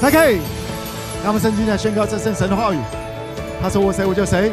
[0.00, 0.32] 打开。
[1.22, 2.78] 让我们圣经来宣告这圣神的话语。
[3.60, 4.50] 他说我谁我就谁。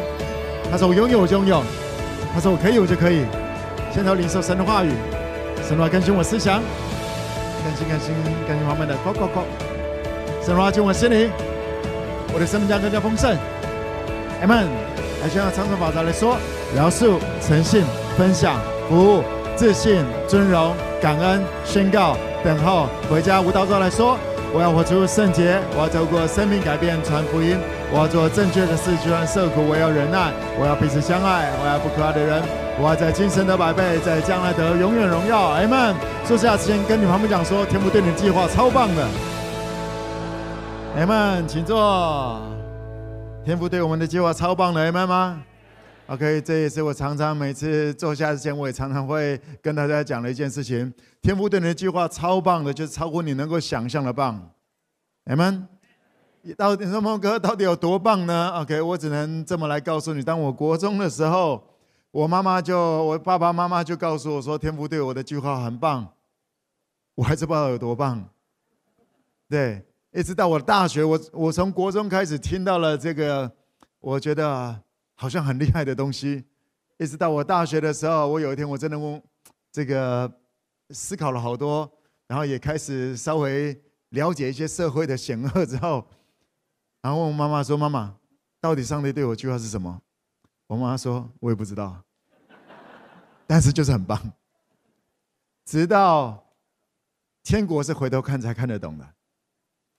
[0.70, 1.62] 他说我拥有我就拥有。
[2.34, 3.24] 他说我可以我就可以。
[3.90, 4.92] 现在领受神的话语，
[5.66, 6.60] 神的话更新我思想，
[7.64, 8.14] 更新更新
[8.46, 8.94] 更新方面的。
[8.96, 9.40] Go Go Go！
[10.44, 11.30] 神的话进我心里，
[12.34, 13.34] 我的生命将更加丰盛。
[14.44, 14.66] Amen。
[15.22, 16.36] 来，宣告长存法则来说：
[16.76, 17.82] 饶恕、诚信、
[18.18, 19.24] 分享、服务、
[19.56, 23.40] 自信、尊荣、感恩、宣告、等候、回家。
[23.40, 24.18] 无祷告来说。
[24.54, 27.58] 我要活出圣洁，我要走过生命改变，传福音。
[27.92, 30.32] 我要做正确的事，就算受苦，我要忍耐。
[30.58, 32.42] 我要彼此相爱，我要不可爱的人。
[32.80, 35.38] 我要在今生得百倍，在将来得永远荣耀。
[35.48, 35.94] 阿门。
[36.24, 39.06] 坐下之前，跟你旁边讲说，天父对你的计划超棒的。
[40.96, 42.40] 阿门，请坐。
[43.44, 45.40] 天父对我们的计划超棒的，阿门吗
[46.08, 50.92] ？OK，这也是我常常每次坐下之前，我也常常会跟大家讲的一件事情。
[51.20, 54.50] 天父对你的计划超棒的，就是超过你能够想象的棒。
[55.26, 55.68] 阿门。
[56.56, 60.22] 到底什么歌到底有多棒呢？OK，我只能这么来告诉你。
[60.22, 61.62] 当我国中的时候，
[62.10, 66.08] 我妈妈就我爸爸妈妈就告诉我说，天父对我的计划很棒。
[67.16, 68.26] 我还是不知道有多棒。
[69.46, 73.50] 对，一直到我大学，我我从国中开始听到了这个，
[74.00, 74.80] 我觉得
[75.18, 76.46] 好像很厉害的东西。
[76.96, 79.22] 一直到我大学的时候，我有一天我真的问
[79.70, 80.32] 这个。
[80.90, 81.86] 思考了好多，
[82.26, 86.02] 然后也开始稍微了解一些社会的险恶之后，
[87.02, 88.16] 然后问我妈妈说：“妈妈，
[88.58, 90.00] 到底上帝对我计划是什么？”
[90.66, 92.02] 我妈妈说：“我也不知道，
[93.46, 94.18] 但是就是很棒。”
[95.66, 96.42] 直到
[97.42, 99.06] 天国是回头看才看得懂的，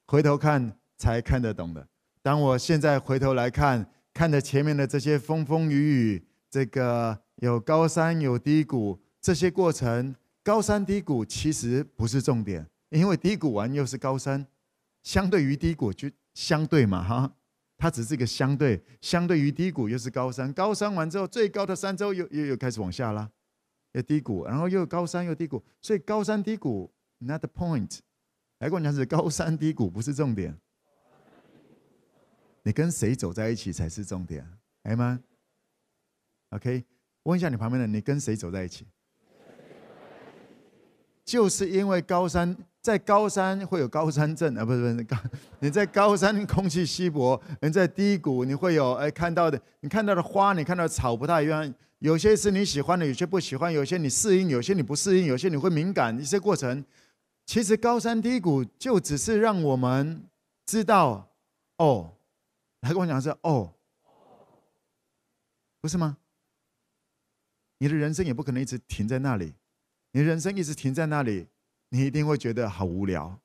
[0.08, 1.88] 回头看才看得懂的。
[2.24, 3.88] 当我现在回头来看，
[4.20, 10.14] 看着前面的这些风风雨雨，这个有高山有低谷，这些过程。
[10.44, 14.46] 高山低谷其实不是重点，因为低谷完又是高山，
[15.04, 17.34] 相对于低谷就相对嘛哈，
[17.78, 23.32] 它只是一个相对，相对于低谷又是高山，高山完之后最高的山之后又又又开始往下啦，
[23.94, 28.00] 又低谷，然后又高山又低谷，所以高山低谷 not the point，
[28.60, 30.58] 来跟我讲是高山低谷不是重点，
[32.64, 34.48] 你跟谁走在一起才是重点，
[34.84, 35.20] 哎吗
[36.50, 36.84] ？OK，
[37.24, 38.86] 问一下你旁边的，你跟谁走在一起？
[41.24, 45.16] 就是因为高山，在高山会有高山症啊，不是不是高，
[45.60, 56.84] 你在高山空气稀薄，你在低谷你会有哎看到的，你看到的花，你看到的草不太一样，有些是你喜欢的，有些不喜欢，有些你适应，有些你不适应，有些你会敏感，一些过程，
[57.46, 60.24] 其实高山低谷就只是让我们
[60.66, 61.30] 知道，
[61.78, 62.12] 哦，
[62.82, 63.74] 他跟我讲的是哦，
[65.82, 66.18] 不是吗？
[67.78, 69.54] 你的人生也不可能一直停在那里。
[70.12, 71.48] 你人生一直停在那里，
[71.90, 73.40] 你一定会觉得好无聊。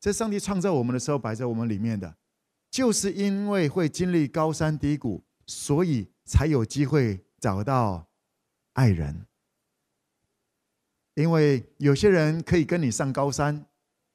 [0.00, 2.16] 这上帝创造我们的时候摆在我们里面的，
[2.70, 8.08] 就是因为会经历高山低谷，所以才有机会找到
[8.74, 9.26] 爱人。
[11.14, 13.64] 因为有些人可以跟你上高山，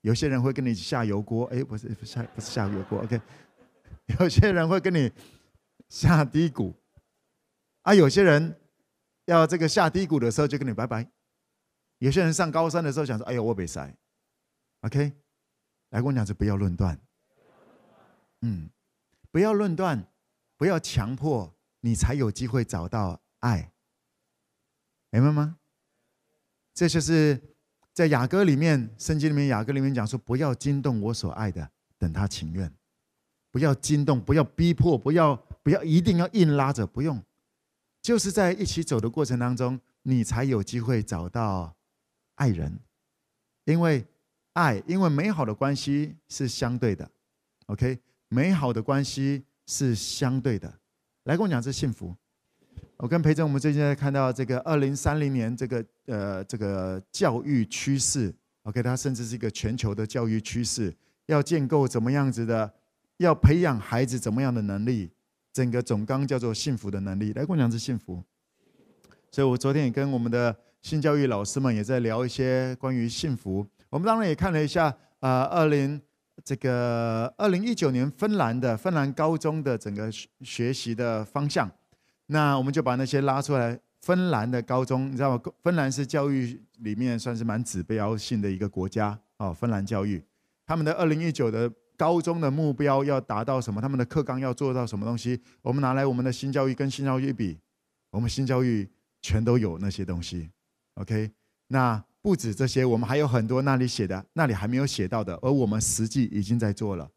[0.02, 1.46] 有些人会跟你下油锅。
[1.46, 3.20] 哎，不是不是下不是下油锅，OK。
[4.20, 5.12] 有些人会跟你
[5.90, 6.74] 下低谷，
[7.82, 8.60] 啊，有些人
[9.26, 11.10] 要这个下低谷的时候就跟你拜拜。
[12.00, 13.96] 有些人上高山的时候想说：“哎呦，我被塞。”
[14.82, 15.14] OK，
[15.92, 17.00] 来跟我讲是不要论断，
[18.42, 18.70] 嗯，
[19.30, 20.04] 不要论断，
[20.58, 23.72] 不要强迫，你才有机会找到爱，
[25.12, 25.58] 明白吗？
[26.74, 27.40] 这就是
[27.94, 31.70] 在雅歌里面，圣经里面雅歌里面讲说：“不要惊动我所爱的，
[32.00, 32.74] 等他情愿。”
[33.52, 37.22] 不要惊动，不要逼迫，不要不要一定要硬拉着，不用，
[38.02, 41.76] 就是在一起走的过程当中，你才有机会找到。
[42.36, 42.80] 爱人，
[43.66, 44.04] 因为
[44.54, 47.08] 爱，因为美好的关系是相对的
[47.68, 50.80] ，OK，美好的关系是相对的。
[51.26, 52.16] 来跟我讲，这幸福。
[52.98, 58.34] 我跟培正，我们最近在看到这个二零三零年这个呃这个教育趋势
[58.64, 60.92] ，OK，它甚至是一个全球的教育趋势，
[61.28, 62.74] 要建构怎么样子的，
[63.22, 65.10] 要培养孩子怎么样的能力，
[65.54, 67.34] 整个总纲叫做幸福的能力。
[67.34, 68.22] 来跟我讲，这幸福。
[69.32, 70.56] 所以我昨天也跟我们的。
[70.82, 73.64] 性教育老师们也在聊一些关于幸福。
[73.92, 76.02] 我们当然也看了一下，呃，二零
[76.44, 81.70] 这个二零一九年芬兰的芬兰高中的整个学习的方向。
[82.26, 83.80] 那我们就把那些拉出来。
[84.02, 85.42] 芬兰的高中，你知道吗？
[85.62, 89.54] 芬兰是教育里面算是蛮指标性的一个国家哦。
[89.54, 90.20] 芬兰教育，
[90.66, 91.72] 他们的二零一九的
[92.02, 93.80] 高中的目标要达到什么？
[93.80, 95.40] 他们的课纲要做到什么东西？
[95.62, 97.60] 我们拿来我们的新教育跟新教育比，
[98.10, 98.90] 我们新教育
[99.22, 100.50] 全都有那些东西。
[100.96, 101.30] OK，
[101.68, 107.08] 那不止这些，我们还有很多那里写的，那里还没有写到的，而我们实际已经在做了。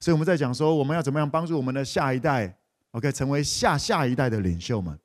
[0.00, 2.58] 所以我们在讲说，我们要怎么样帮助我们的下一代
[2.90, 4.98] ，OK，成为下下一代的领袖们，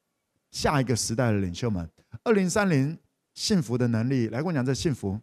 [0.49, 1.87] 下一个时代的领袖们。
[2.23, 2.97] 二零三零
[3.35, 5.19] 幸福的能力，来跟我讲这幸福。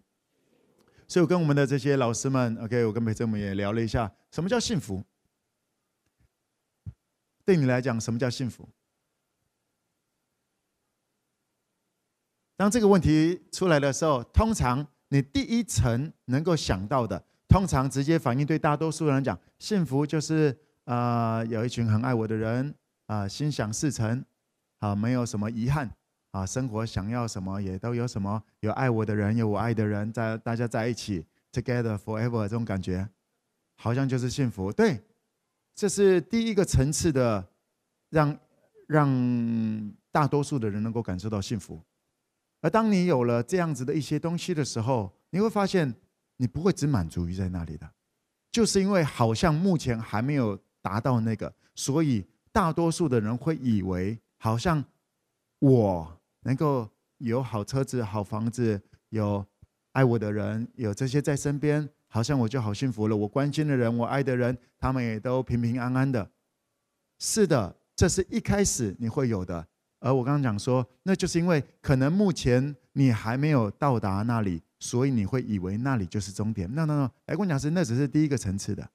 [1.08, 5.02] 所以我跟我们的这些老师们，OK，我跟培正们也聊了一下，什么叫幸福？
[7.46, 8.68] 对你来讲，什么叫幸福？
[12.56, 22.74] 当这个问题出来的时候，通常你第一层能够想到的，通常直接反映对大多数人讲，幸福就是啊、有一群很爱我的人
[23.06, 24.22] 啊、心想事成
[24.80, 25.90] 啊，没有什么遗憾
[26.30, 33.08] 啊，生活想要什么也都有什么，有爱我的人，有我爱的人，在大家在一起，together forever 这种感觉，
[33.76, 34.72] 好像就是幸福。
[34.72, 35.00] 对，
[35.74, 37.48] 这是第一个层次的
[38.10, 38.38] 让，
[38.86, 41.80] 让大多数的人能够感受到幸福。
[42.60, 45.94] 而当你有了这样子的一些东西的时候，你会发现
[46.36, 47.88] 你不会只满足于在那里的，
[48.50, 54.84] 就是因为好像目前还没有达到那个，所以大多数的人会以为好像
[55.60, 56.88] 我能够
[57.18, 58.80] 有好车子、好房子，
[59.10, 59.44] 有
[59.92, 63.16] 爱我的人，有这些在身边，好像我就好幸福了。
[63.16, 66.30] 我关心的人，我爱的人，他们也都平平安安的。
[67.18, 69.66] 是的，这是一开始你会有的。
[70.00, 76.72] 而我刚刚讲说，那就是因为可能目前你还没有到达那里，所以你会以为那里就是终点。
[76.72, 78.88] 那那那，来跟我讲是那只是第一个层次的。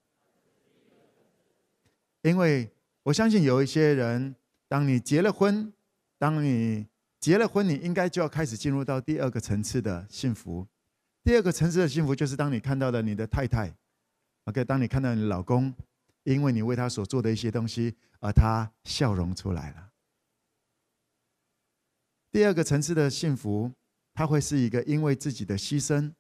[2.22, 2.72] 因为
[3.04, 4.34] 我相信有一些人，
[4.70, 5.74] 当你结了婚，
[6.18, 6.88] 当你
[7.24, 10.68] 结了婚，你应该就要开始进入到第二个层次的幸福。
[11.24, 13.74] 第二个层次的幸福就是当你看到了你的太太
[14.44, 15.74] ，OK，当你看到你老公，
[16.24, 19.90] 因为你为他所做的一些东西，而他笑容出来了。
[22.30, 23.72] 第二个层次的幸福，
[24.14, 26.12] 它会是一个因为自己的牺牲，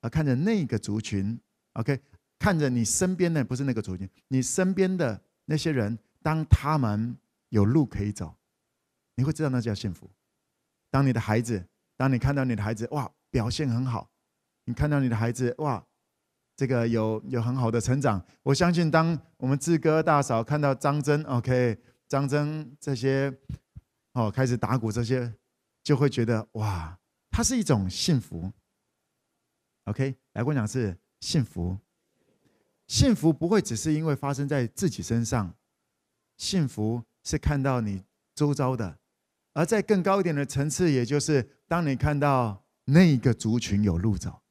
[0.00, 1.36] 而看着那个族群
[1.72, 2.00] ，OK，
[2.38, 7.16] 看着你身边的不是那个族群，你身边的那些人，当他们
[7.48, 8.32] 有路可以走，
[9.16, 10.08] 你会知道那叫幸福。
[10.96, 11.62] 当你的孩子，
[11.94, 14.08] 当你看到你的孩子，哇，表现很好，
[14.64, 15.86] 你看到你的孩子，哇，
[16.56, 21.78] 这个有有很好的成长，我相信，当我们志哥大嫂看到张真，OK，
[22.08, 23.30] 张真这些，
[24.14, 25.34] 哦，开始打鼓这些。
[25.84, 26.98] 就会觉得哇，
[27.30, 28.50] 它是一种幸福。
[29.84, 31.78] OK，来跟我讲是幸福。
[32.86, 35.54] 幸福不会只是因为发生在自己身上，
[36.38, 38.02] 幸福是看到你
[38.34, 38.98] 周遭的，
[39.56, 44.42] 而在更高一点的层次，也就是当你看到那个族群有路走，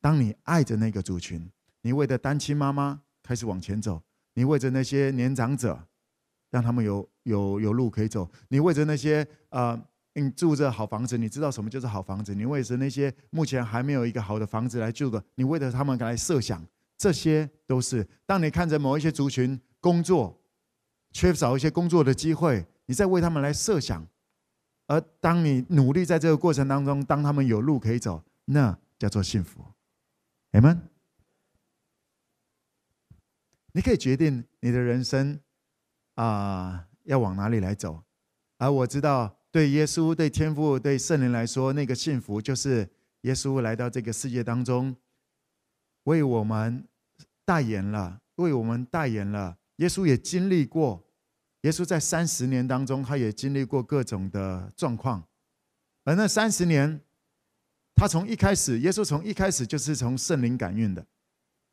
[0.00, 1.48] 当你爱着那个族群，
[1.82, 4.02] 你为着单亲妈妈开始往前走，
[4.34, 5.86] 你为着那些年长者，
[6.50, 9.24] 让他们有有有路可以走，你为着那些。
[9.50, 9.80] 呃
[10.16, 12.32] 你住着好房子，你知道什么就是好房子？
[12.36, 16.64] 你为着那些目前还没有一个好的房子来住的，你为着他们来设想，
[16.96, 20.40] 这些都是当你看着某一些族群工作
[21.10, 24.06] 缺少一些工作的机会，你在为他们来设想。
[24.86, 29.64] 而当你努力在这个过程当中，当他们有路可以走，那叫做幸福。
[30.52, 30.80] 阿们，
[33.72, 35.40] 你可以决定你的人生
[36.14, 38.02] 啊、要往哪里来走，
[38.58, 39.36] 而我知道。
[39.50, 42.90] 对耶稣、对天父、对圣灵来说，那个幸福就是
[43.20, 44.96] 耶稣来到这个世界当中，
[46.02, 46.84] 为我们
[47.44, 49.56] 代言了，为我们代言了。
[49.76, 51.03] 耶稣也经历过，
[51.64, 55.22] 耶稣在三十年当中，他也经历过各种的状况。
[56.04, 57.00] 而那三十年，
[57.94, 61.04] 他从一开始，耶稣从一开始就是从圣灵感孕的，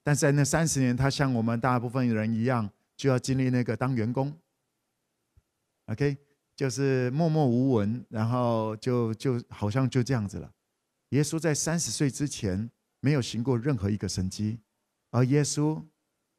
[0.04, 4.36] 但是在那三十年，他像我们大部分人一样，就要经历那个当员工。
[5.86, 6.18] OK。
[6.54, 10.52] 就是默默无闻，然后就就好像就这样子了。
[11.10, 12.70] 耶稣在三十岁之前
[13.00, 14.60] 没有行过任何一个神迹，
[15.10, 15.84] 而耶稣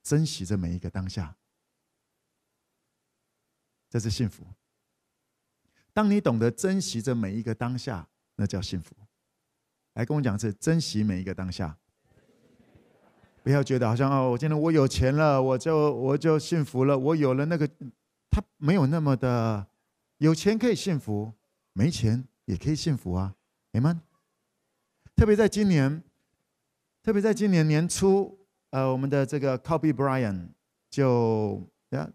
[0.05, 1.35] 珍惜着每一个当下，
[3.93, 4.43] 这是幸福。
[5.93, 8.97] 当你懂得珍惜着每一个当下，那叫幸福。
[9.93, 11.77] 来跟我讲，是珍惜每一个当下，
[13.43, 17.69] 不要觉得好像哦，我今天我有钱了，我就我就幸福了，我有了那个，
[18.31, 19.67] 他没有那么的。
[20.17, 21.31] 有钱可以幸福，
[21.75, 23.35] 没钱也可以幸福啊，
[23.73, 24.01] 你们。
[25.15, 26.03] 特别在今年，
[27.03, 28.39] 特别在今年年初，
[28.71, 30.49] 呃，我们的这个 Kobe bryan
[30.89, 32.11] 就呀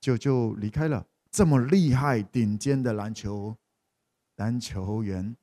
[0.00, 3.56] 就就离开了，这么厉害顶尖的篮球
[4.36, 5.34] 篮球员，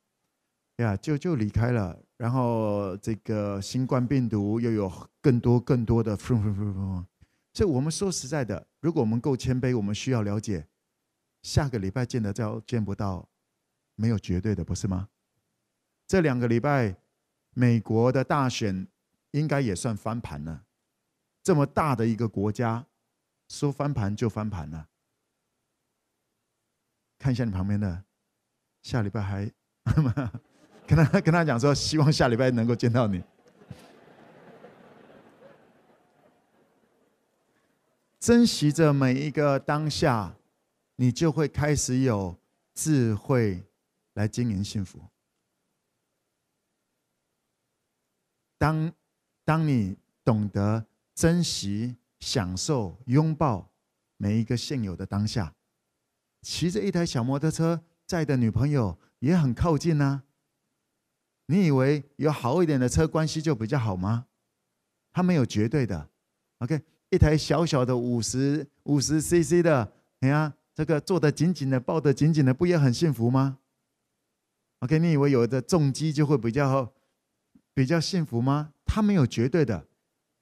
[0.78, 2.00] 呀就就离开了。
[2.16, 6.38] 然后这个新冠病毒又有更多更多的，所
[7.62, 10.68] 以我们说实在的，如果我们够谦卑，我们需要了解。
[11.42, 13.28] 下个礼拜见得到见不到，
[13.96, 15.10] 没有绝对的，不是吗？
[16.06, 16.98] 这两个礼拜，
[17.56, 18.88] 美国的大选
[19.32, 20.66] 应该也算翻盘了。
[21.42, 22.86] 这么大的一个国家，
[23.48, 24.90] 说翻盘就翻盘了。
[27.20, 28.04] 看一下你旁边的，
[28.82, 29.52] 下礼拜还
[30.88, 33.22] 跟他跟他讲说，希望下礼拜能够见到你。
[38.20, 40.34] 珍惜着每一个当下，
[40.96, 42.36] 你就会开始有
[42.74, 43.64] 智慧
[44.14, 45.00] 来经营幸福。
[48.58, 48.92] 当
[49.46, 50.86] 当你懂得
[51.16, 53.70] 珍惜、享受、拥抱
[54.18, 55.54] 每一个现有的当下。
[56.42, 60.24] 骑着一台小摩托车载的女朋友也很靠近呢、
[61.48, 64.28] 你以为有好一点的车关系就比较好吗？
[65.12, 66.10] 它没有绝对的。
[66.60, 73.60] OK，一台小小的五十五十 CC 的，你看这个坐得紧紧的，抱得紧紧的，不也很幸福吗
[74.80, 76.94] ？OK，你以为有的重机就会比较
[77.74, 78.74] 比较幸福吗？
[78.86, 79.88] 它没有绝对的。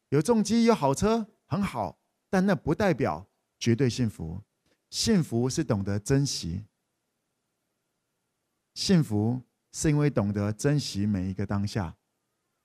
[0.09, 1.99] 有重机有好车很好，
[2.29, 3.27] 但那不代表
[3.57, 4.41] 绝对幸福。
[4.89, 6.63] 幸福是懂得珍惜，
[8.73, 9.41] 幸福
[9.73, 11.95] 是因为懂得珍惜每一个当下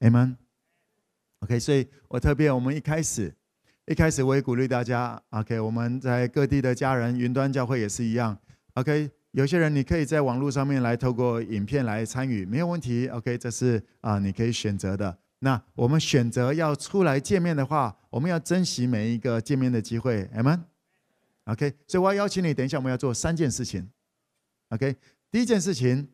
[0.01, 3.35] ，Amen？OK，所以我特别，我们一开始，
[3.87, 8.39] 一开始我也鼓励大家，OK，我们在各地的家人，云端教会也是一样
[8.75, 15.19] ，OK，有些人你可以在网络上面来透过影片来参与，没有问题，OK，这是啊你可以选择的。
[15.41, 20.31] 那我们选择要出来见面的话，我们要珍惜每一个见面的机会。
[21.47, 23.91] OK，所以我要邀请你，等一下我们要做三件事情。
[24.69, 24.95] OK，
[25.29, 26.09] 第一件事情，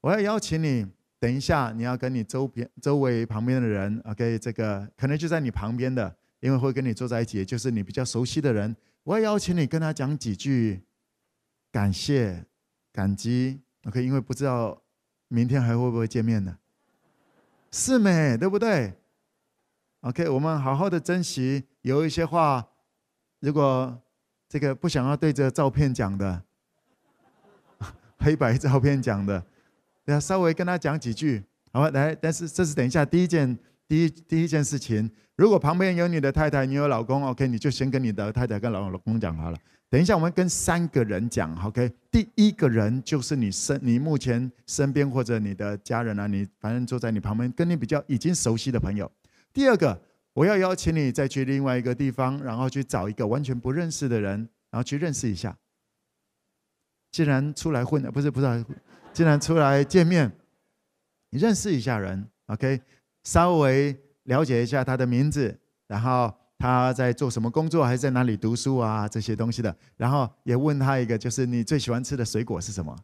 [0.00, 0.86] 我要邀请你，
[1.18, 10.82] 等一下你要跟你周边、周围旁边的人，OK，这个可能就在你旁边的，因为会跟你坐在一起，就是你比较熟悉的人，我要邀请你跟他讲几句
[11.70, 12.46] 感谢、
[12.90, 13.60] 感激。
[13.84, 14.82] OK，因为不知道
[15.28, 16.56] 明天还会不会见面呢？
[17.70, 18.94] 是没，对不对
[20.00, 22.66] ？OK，我们好好的珍惜，有一些话，
[23.40, 24.00] 如果。
[24.50, 26.42] 这个不想要对着照片讲的，
[28.18, 29.40] 黑白照片讲的，
[30.06, 31.40] 要稍微跟他讲几句，
[31.72, 31.90] 好吧？
[31.90, 35.08] 来，但是这是等一下第一件，第一第一件事情。
[35.36, 39.56] 如果旁边有你的太太，你有老公，OK，你就先跟你的太太跟老老公讲好了。
[39.88, 41.88] 等一下我们跟三个人讲，OK。
[42.10, 49.08] 第一个人就是你身，你目前身边或者你的家人啊，你反正坐在你旁边，跟你比较已经熟悉的朋友。
[49.52, 49.96] 第二个。
[50.32, 55.56] 我要邀请你再去另外一个地方，然后去找一个完全不认识的人，然后去认识一下。
[57.10, 58.64] 既然出来混的，不是不是，
[59.12, 60.30] 既然出来见面，
[61.30, 62.80] 你认识一下人，OK？
[63.24, 65.58] 稍微了解一下他的名字，
[65.88, 69.76] 然后他在做什么工作，还是在哪里读书啊，这些东西的。
[69.96, 72.96] 然后也问他一个，就是你最喜欢吃的水果是什么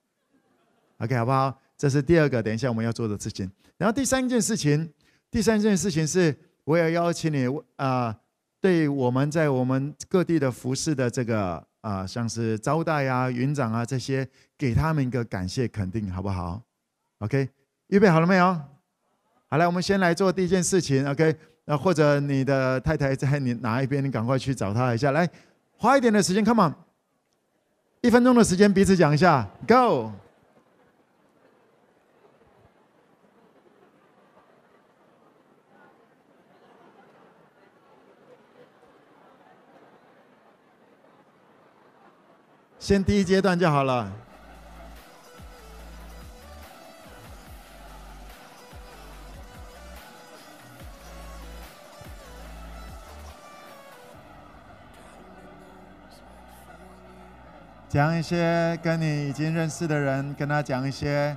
[0.99, 1.61] ？OK，好不好？
[1.77, 3.51] 这是第二个，等一下我们要做的事情。
[3.77, 4.93] 然后第三件事情，
[5.29, 6.33] 第三件事情是。
[6.67, 7.47] 我也邀请你
[7.77, 8.17] 啊、呃，
[8.61, 16.61] 对我们在我们各地的服侍的这个啊、像是招待啊、云长啊这些，给他们一个感谢肯定，好不好
[17.21, 17.49] ？OK，
[17.87, 18.53] 预备好了没有？
[19.49, 21.09] 好，来，我们先来做第一件事情。
[21.09, 25.13] OK，那或者你的太太在你哪一边，你赶快去找她一下。
[25.13, 25.31] 来，
[25.77, 26.75] 花一点的时间，Come on，
[28.01, 30.11] 一分钟的时间，彼此讲一下，Go。
[42.87, 44.09] 先第一阶段就好了。
[57.89, 61.37] 讲一些跟你已经认识的人，跟他讲一些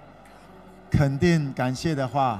[0.91, 2.39] 肯定、感谢的话。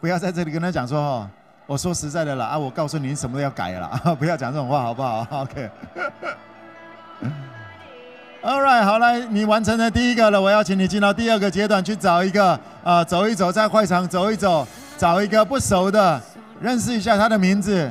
[0.00, 1.30] 不要在这里跟他讲说哦。
[1.66, 5.70] 我说实在的啦，啊，我告诉你，什么都要改了， 不要讲这种话，好不好？OK。
[8.42, 14.68] All right，好来，你完成了第一个了，我要请你进到第二个阶段去找一个啊、走一走，在会场走一走，
[14.98, 16.20] 找一个不熟的，
[16.60, 17.90] 认识一下他的名字，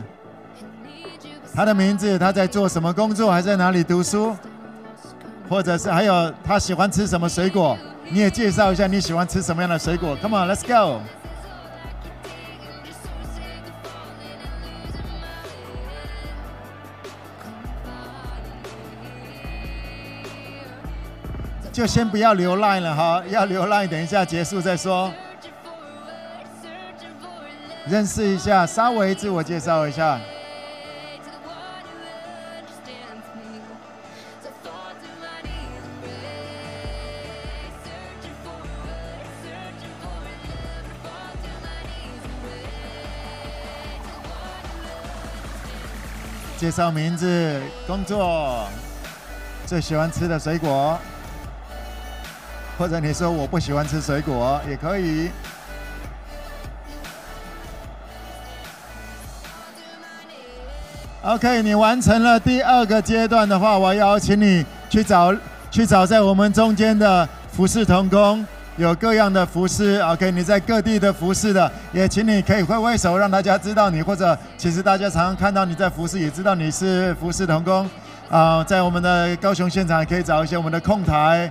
[1.55, 4.37] 他的名字，他在做什么工作，还在哪里读书，
[5.49, 7.75] 或者是还有他喜欢吃什么水果，
[8.11, 10.15] 你也介绍一下你喜欢吃什么样的水果。
[10.21, 11.01] Come on，let's go。
[21.73, 25.11] 就先不要流浪了哈，要流浪等一下结束再说。
[27.87, 30.19] 认识一下，稍微自我介绍一下。
[46.55, 48.67] 介绍名字，工作，
[49.65, 50.97] 最喜欢吃的水果。
[52.77, 55.29] 或者你说我不喜欢吃水果也可以。
[61.21, 65.33] OK，你完成了第二个阶段的话，我邀请你去找
[65.71, 70.01] 去找在我们中间的服侍同工，有各样的服侍。
[70.01, 77.89] OK，你在各地的服侍的，也请你可以挥挥手，让大家知道你，或者其实大家常常看到你在服侍，也知道你是服侍同工。
[78.29, 81.49] 啊，在我们的高雄现场也可以找一些我们的控台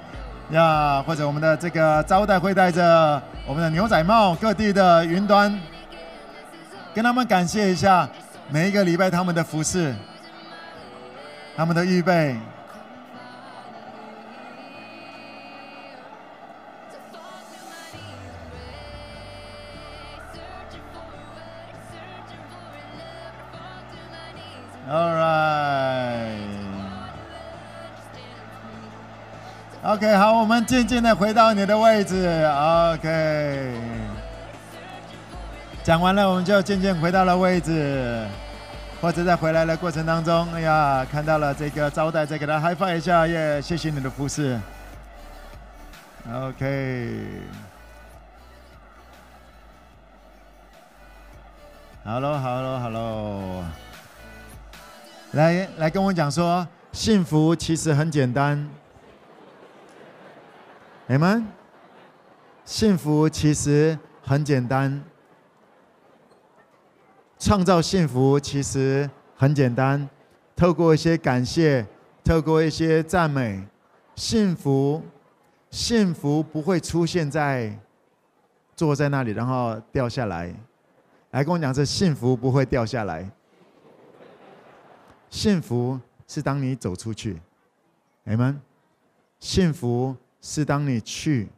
[0.50, 5.58] 呀，或者我们的这个招待会带着我们的牛仔帽，各地的云端，
[6.94, 8.08] 跟他们感谢一下。
[8.50, 9.94] 每一个礼拜，他们的服侍，
[11.56, 12.36] 他们的预备。
[24.90, 26.41] All right。
[29.84, 32.14] OK，好，我们静静的回到你的位置。
[32.94, 33.74] OK。
[35.82, 38.24] 讲完了，我们就渐渐回到了位置。
[39.00, 43.60] 或者在回来的过程当中，哎呀，看到了这个招待，再给他 high five 一下，耶！
[43.60, 44.56] 谢谢你的服侍。
[46.32, 47.18] OK。
[52.04, 53.64] Hello，Hello，Hello。
[55.32, 58.70] 来，来跟我讲说，幸福其实很简单。
[61.12, 61.46] 你们，
[62.64, 65.04] 幸福其实很简单。
[67.38, 70.08] 创造幸福其实很简单，
[70.56, 71.86] 透过一些感谢，
[72.24, 73.62] 透过一些赞美，
[74.16, 75.02] 幸福，
[75.70, 77.78] 幸福不会出现在
[78.74, 80.50] 坐在那里然后掉下来。
[81.32, 83.30] 来跟我讲，这幸福不会掉下来。
[85.28, 87.38] 幸福是当你走出去，
[88.24, 88.58] 你们，
[89.38, 91.48] 幸福是当你去，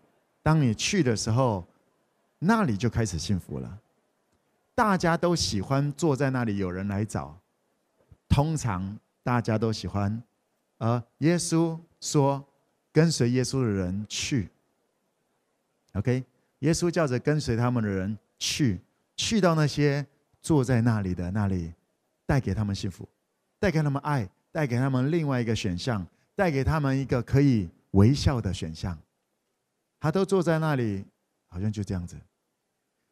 [0.43, 1.67] 当你去的时候，
[2.39, 3.81] 那里就开始幸福了。
[4.77, 7.37] 大家都喜欢坐在那里，有人来找。
[8.29, 10.23] 通常大家都喜欢，
[10.79, 12.45] 而耶稣说
[12.93, 14.51] ：“跟随耶稣的人去。”
[15.95, 16.25] OK，
[16.59, 18.81] 耶稣叫着跟随他们的人去，
[19.17, 20.05] 去到那些
[20.43, 21.73] 坐在那里的那里，
[22.27, 23.09] 带给他们幸福，
[23.61, 28.97] 带给他们爱，带给他们另外一个选项，带给他们一个可以微笑的选项。
[29.99, 31.05] 他都坐在那里，
[31.49, 32.17] 好像就这样子。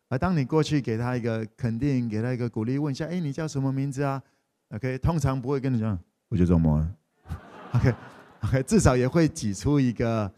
[0.08, 4.22] 而当你过去给他一个肯定，给他一个鼓励，问一下：“哎，你叫什么名字啊
[4.68, 6.94] ？”OK，通常不会跟你讲，我就这么。
[7.72, 10.30] OK，OK，至少也会挤出一个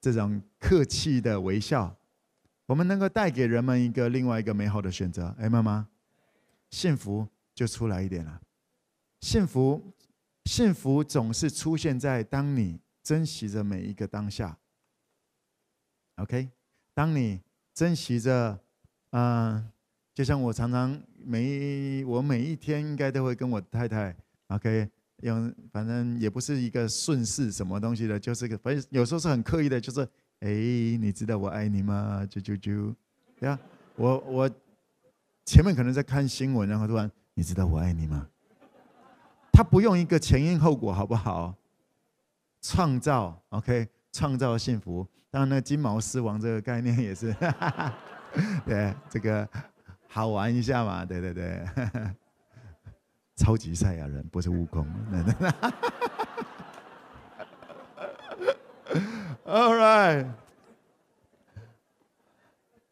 [0.00, 1.94] 这种客气的微笑。
[2.64, 5.34] 我们能够带给人们一个另外一个美好的选择。
[5.38, 5.86] 哎，妈妈，
[6.70, 8.40] 幸福就出来一点了。
[9.20, 9.92] 幸福，
[10.46, 14.56] 幸福总是出现在当你珍惜着每一个当下。
[16.16, 16.50] OK，
[16.94, 17.40] 当你
[17.74, 18.58] 珍惜着。
[19.12, 19.68] 嗯、
[20.14, 24.88] 就像我常常每我每一天应该都会跟我太太，OK，
[25.22, 30.08] 用反正也不是一个顺势什么东西的，就是个反正有时候是很刻意的，就是
[30.38, 32.24] 哎，你知道我爱你吗？
[32.30, 32.94] 啾啾啾，
[33.36, 33.58] 对啊，
[33.96, 34.50] 我我
[35.44, 38.28] 前面可能在看新闻，然后突然你知道我爱你吗？
[39.52, 41.52] 他不用一个前因后果，好不好？
[42.60, 45.06] 创造 OK，创造幸福。
[45.30, 47.32] 当然，那金毛狮王这个概念也是。
[47.34, 47.94] 哈哈哈。
[48.64, 49.48] 对，这个
[50.08, 51.64] 好玩一下嘛，对对对，
[53.36, 54.86] 超级赛亚人不是悟空。
[59.44, 60.26] All right，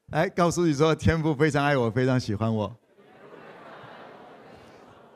[0.07, 2.77] 来告诉你说，天父非常爱我，非常喜欢我。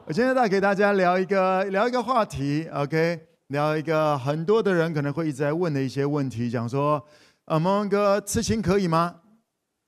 [0.04, 7.06] 我今天再给大家聊一个聊一个话题，OK，聊一个很多的人可能会一直在问的一些问题，讲说，
[7.44, 9.20] 呃，蒙文哥刺青可以吗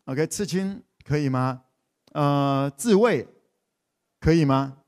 [0.05, 1.63] ？OK，刺青可以吗？
[2.13, 3.27] 呃，自慰
[4.21, 4.83] 可以吗？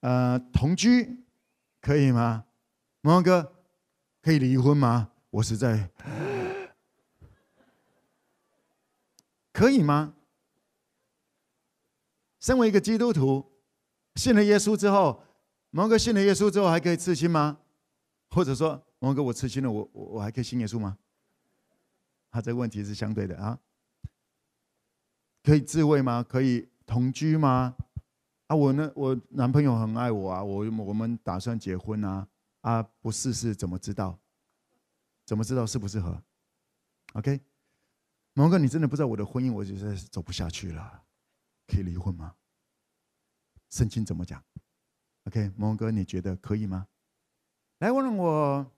[0.00, 1.24] 呃，同居
[1.80, 2.46] 可以吗？
[3.00, 3.52] 蒙哥
[4.20, 5.10] 可以离婚吗？
[5.30, 5.88] 我实在
[9.52, 10.14] 可以吗？
[12.40, 13.52] 身为一个基督徒，
[14.16, 15.22] 信了耶稣之后，
[15.70, 17.58] 蒙哥信了耶稣之后还可以刺青吗？
[18.34, 20.98] 或者说，蒙哥我刺青了，我我我还可以信耶稣吗？
[22.30, 23.60] 他这个问题是相对的啊。
[25.44, 26.20] 可以自慰吗？
[26.20, 27.76] 可以同居吗？
[28.48, 32.26] 啊，我呢，我男朋友很爱我啊，我我们打算结婚啊，
[32.62, 34.18] 啊，不试试怎么知道？
[35.24, 36.20] 怎么知道适不适合
[37.12, 37.40] ？OK，
[38.32, 41.04] 蒙哥，你真的不知道我的婚姻，我觉得走不下去了，
[41.68, 42.34] 可以离婚吗？
[43.70, 44.42] 圣经怎么讲
[45.26, 46.88] ？OK，蒙哥，你觉得可以吗？
[47.78, 48.72] 来问问我，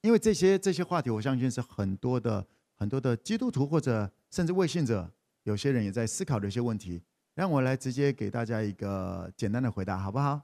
[0.00, 5.12] 因为这些这些话题，我相信是很多的很多的基督徒或者甚至未信者，
[5.44, 7.02] 有些人也在思考的一些问题。
[7.34, 10.42] 让我来直接给大家一个简单的回答，好不好？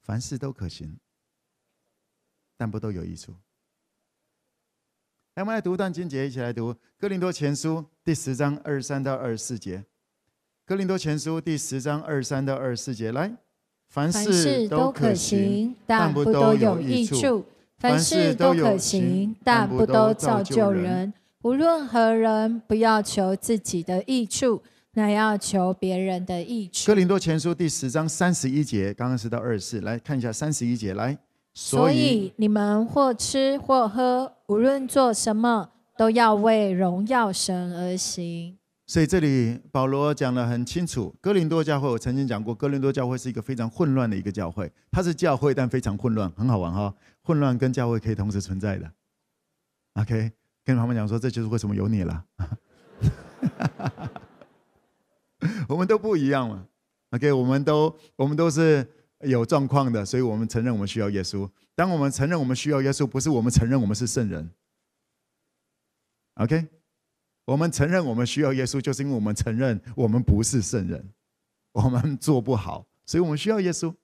[0.00, 0.98] 凡事都可行，
[2.56, 3.32] 但不都有益处。
[5.34, 9.78] 来，我们来读一段经节，一起来读《哥林多前书》第十章二十三到二十四节。
[10.64, 13.36] 《哥林多前书》第十章二十三到二十四节，来。
[13.88, 17.42] 凡事都可行，但不都有益处；
[17.78, 21.12] 凡事都可行，但不都造就人。
[21.42, 24.60] 无论何人，不要求自己的益处，
[24.92, 26.88] 乃要求别人的益处。
[26.88, 31.16] 哥林多前书第十章三十一节，刚刚是到二十四，来看一下三十一节，来。
[31.54, 38.58] 所以你们或吃或喝，无论做什么，都要为荣耀神而行。
[38.88, 48.90] 所以这里保罗讲得很清楚，哥林多教会我曾经讲过，哥林多教会是一个非常混乱的一个教会，它是教会但非常混乱，很好玩哈、混乱跟教会可以同时存在的。
[49.92, 50.32] OK，
[50.64, 52.24] 跟他们讲说，这就是为什么有你了，
[55.68, 56.66] 我们都不一样了。
[57.10, 61.46] OK，我们都我们都是有状况的，所以我们承认我们需要耶稣。
[61.74, 64.50] 当我们承认我们需要耶稣，不是我们承认我们是圣人。
[66.36, 66.77] OK。
[67.48, 71.02] 我们承认我们需要耶稣，就是因为我们承认我们不是圣人，
[71.72, 73.94] 我们做不好，所以我们需要耶稣。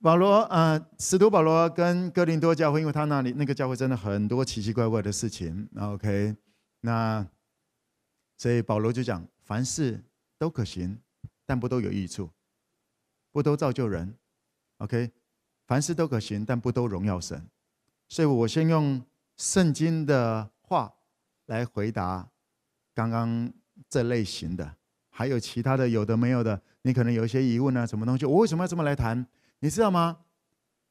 [0.00, 5.68] 保罗，呃，使徒保罗跟哥林多教会，因为他那里那个教会真的很多奇奇怪怪的事情。
[5.76, 6.36] OK，
[6.82, 7.26] 那
[8.36, 10.00] 所以保罗就讲，凡事
[10.38, 10.96] 都可行，
[11.44, 12.30] 但不都有益处，
[13.32, 14.14] 不都造就人。
[14.76, 15.10] OK，
[15.66, 17.44] 凡事都可行，但不都荣耀神。
[18.08, 19.04] 所以我先用
[19.36, 20.92] 圣经的话。
[21.46, 22.28] 来回答
[22.94, 23.52] 刚刚
[23.88, 24.76] 这类型的，
[25.10, 28.24] 还有其他的有的没有的，你可能有一些疑问啊，什么东西？
[28.24, 29.26] 我为什么要这么来谈？
[29.60, 30.18] 你知道吗？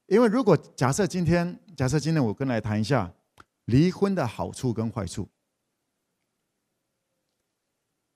[0.07, 3.11] 因为如果假设今天，假设今天我跟来谈一下
[3.65, 5.27] 离婚的好处跟坏处，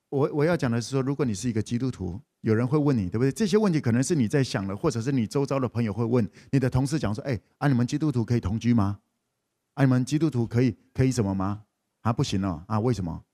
[0.09, 3.31] 我我要讲的是说，如果你是一个基督徒，有人会问你，对不对？
[3.31, 8.99] 这些问题可能是你在想的，或者是你周遭的朋友会问你的同事讲说，哎，啊，你们基督徒可以同居吗？
[9.73, 11.65] 啊，你们基督徒可以可以什么吗？
[12.01, 12.79] 啊，不行了啊！
[12.79, 13.25] 为什么？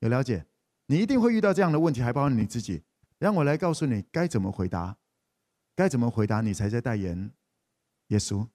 [0.00, 0.46] 有了解？
[0.86, 2.82] 你一定会遇到这样的问题，还包括你自己。
[3.18, 4.96] 让我来告诉你该怎么回答，
[5.74, 7.30] 该怎么回答，你才在代言
[8.08, 8.48] 耶稣。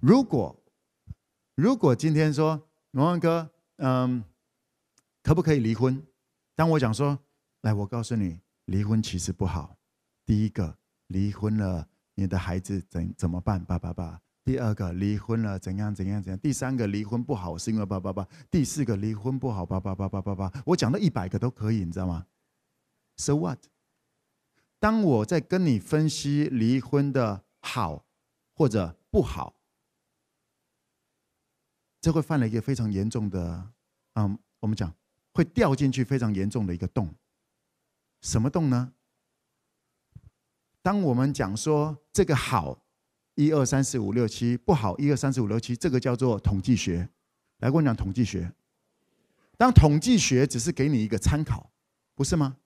[0.00, 0.64] 如果
[1.54, 4.24] 如果今天说龙文哥，嗯，
[5.22, 6.04] 可不可以离婚？
[6.54, 7.18] 当我讲说，
[7.60, 9.76] 来，我告诉你，离婚其实不好。
[10.24, 13.64] 第一个，离婚了，你的孩子怎怎么办？
[13.64, 14.20] 爸爸爸。
[14.44, 16.38] 第二个离婚了，怎样怎样怎样？
[16.40, 18.26] 第三个离婚不好，是因为叭叭叭。
[18.50, 20.52] 第四个离婚不好，叭叭叭叭叭叭。
[20.66, 22.26] 我讲到一百个都可以，你知道吗
[23.16, 23.60] ？So what？
[24.80, 28.04] 当我在跟你分析离婚的好
[28.52, 29.54] 或者不好，
[32.00, 33.72] 这会犯了一个非常严重的，
[34.14, 34.92] 嗯，我们讲
[35.34, 37.14] 会掉进去非常严重的一个洞。
[38.22, 38.92] 什么洞呢？
[40.82, 42.81] 当我们讲说这个好。
[43.34, 47.08] 一二三四五六七不好，一二三四五六七，这个叫做统计学。
[47.58, 48.52] 来，跟我讲统计学。
[49.56, 51.70] 当统计学只是给你一个参考，
[52.14, 52.56] 不是吗？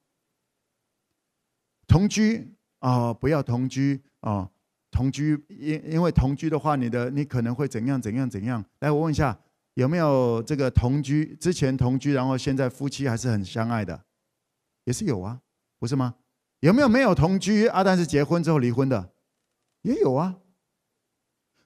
[1.86, 4.50] 同居啊、不要同居啊、
[4.90, 8.64] 同居因因为同居的话，你的你可能会怎样怎样怎样。
[8.80, 9.38] 来，我问一下，
[9.74, 14.04] 有没有这个同居之前同居，然后现在夫妻还是很相爱的？
[14.84, 15.40] 也是有啊，
[15.78, 16.14] 不是吗？
[16.60, 19.12] 有没有没有同居啊，但是结婚之后离婚的？
[19.82, 20.38] 也有啊。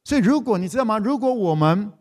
[0.05, 0.99] 所以，如果你知道吗？
[0.99, 1.93] 如果我们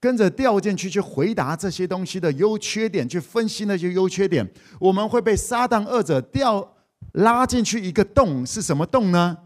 [0.00, 6.76] 跟着掉进去去回答这些东西的优缺点，去分析那些优缺点，我们会被撒旦二者掉
[7.12, 8.46] 拉进去一个洞。
[8.46, 9.36] 是什么洞呢？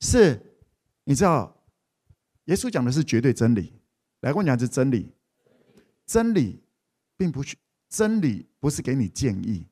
[0.00, 0.56] 是，
[1.04, 1.54] 你知道，
[2.46, 3.74] 耶稣讲的是绝对真理。
[4.22, 5.12] 来，我讲的是真理。
[6.06, 6.60] 真理
[7.16, 7.54] 并不是
[7.88, 9.66] 真理，不是给你建议。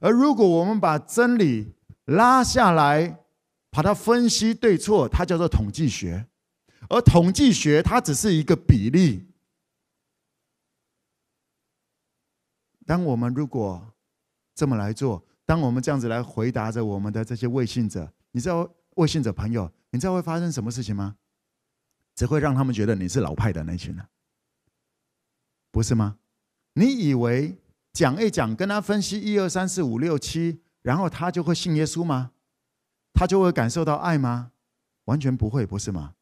[0.00, 1.74] 而如果我们把真理
[2.06, 3.18] 拉下来，
[3.70, 6.26] 把它分析对错，它叫做统计学。
[6.88, 9.28] 而统计学它只是一个比例。
[12.84, 13.94] 当我们如果
[14.54, 21.16] 这么来做，当我们这样子来回答着我们的这些未信者，你知道未信者朋友，你知道会发生什么事情吗？
[22.14, 24.06] 只会让他们觉得你是老派的那群人，
[25.70, 26.18] 不是吗？
[26.74, 27.56] 你以为
[27.92, 32.32] 讲一讲，跟他分析一二三四五六七，然后他就会信耶稣吗？
[33.14, 34.52] 他就会感受到爱吗？
[35.04, 36.14] 完全不会，不是吗？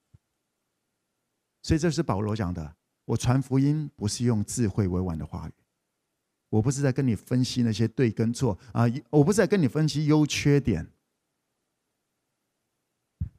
[1.63, 5.53] 所以这是保罗讲的，我传福音不是用智慧委婉的话语，
[6.49, 10.91] 我不是在跟你分析那些对跟错啊，我不是在跟你分析优缺点。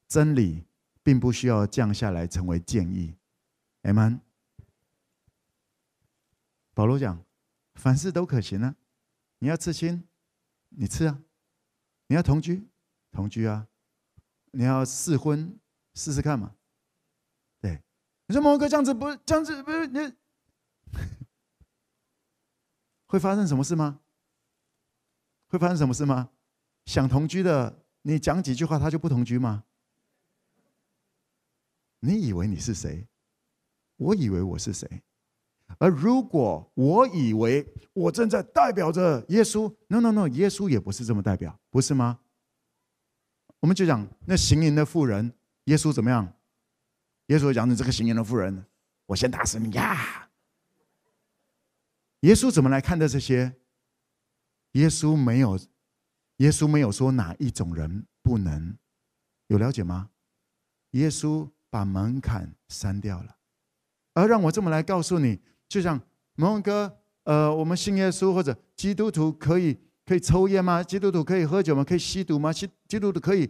[0.08, 0.66] 真理
[1.02, 3.16] 并不需要降下来成为建议。
[3.84, 4.20] 阿门。
[6.74, 7.24] 保罗讲，
[7.76, 8.76] 凡事都可行啊。
[9.40, 10.04] 你要刺青，
[10.70, 11.24] 你刺啊；
[12.08, 12.68] 你要同居，
[13.12, 13.68] 同居啊；
[14.52, 15.58] 你要试婚，
[15.96, 16.56] 试试看嘛。
[18.32, 20.14] 你说某哥这样子不这样子不是你，
[23.06, 24.00] 会发生什么事吗？
[25.48, 26.30] 会发生什么事吗？
[26.86, 29.66] 想同居的，你讲几句话，他就不同居吗？
[32.00, 33.06] 你以为你是谁？
[33.98, 35.04] 我以为我是谁？
[35.78, 42.22] 而如果我以为我正在代表着耶稣，no no no，耶稣也不是这么代表，不是吗？
[43.60, 45.34] 我们就讲那行淫的妇人，
[45.66, 46.34] 耶稣怎么样？
[47.32, 48.66] 耶稣讲你这个行淫的妇人，
[49.08, 50.30] 我先打死你呀！
[52.20, 53.56] 耶稣怎么来看待这些？
[54.74, 55.58] 耶稣没有，
[56.38, 58.78] 耶稣没有说哪一种人不能，
[59.48, 60.12] 有了解吗？
[60.92, 61.50] 耶稣。
[61.74, 63.38] 把门槛删掉了，
[64.14, 65.40] 而让我这么来告诉你，
[65.70, 66.02] 就像
[66.36, 70.84] 蒙哥，呃，我们信耶稣或者基督徒可以可以抽烟吗？
[70.84, 71.82] 基督徒可以喝酒吗？
[71.82, 72.52] 可以吸毒吗？
[72.52, 73.50] 基基督徒可以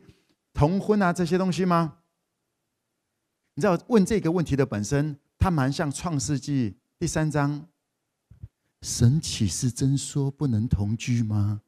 [0.54, 1.98] 同婚啊这些东西吗？
[3.62, 7.70] 你知道问这个问题的本身，它蛮像创世纪第三章，
[8.82, 11.62] 神岂是真说不能同居吗？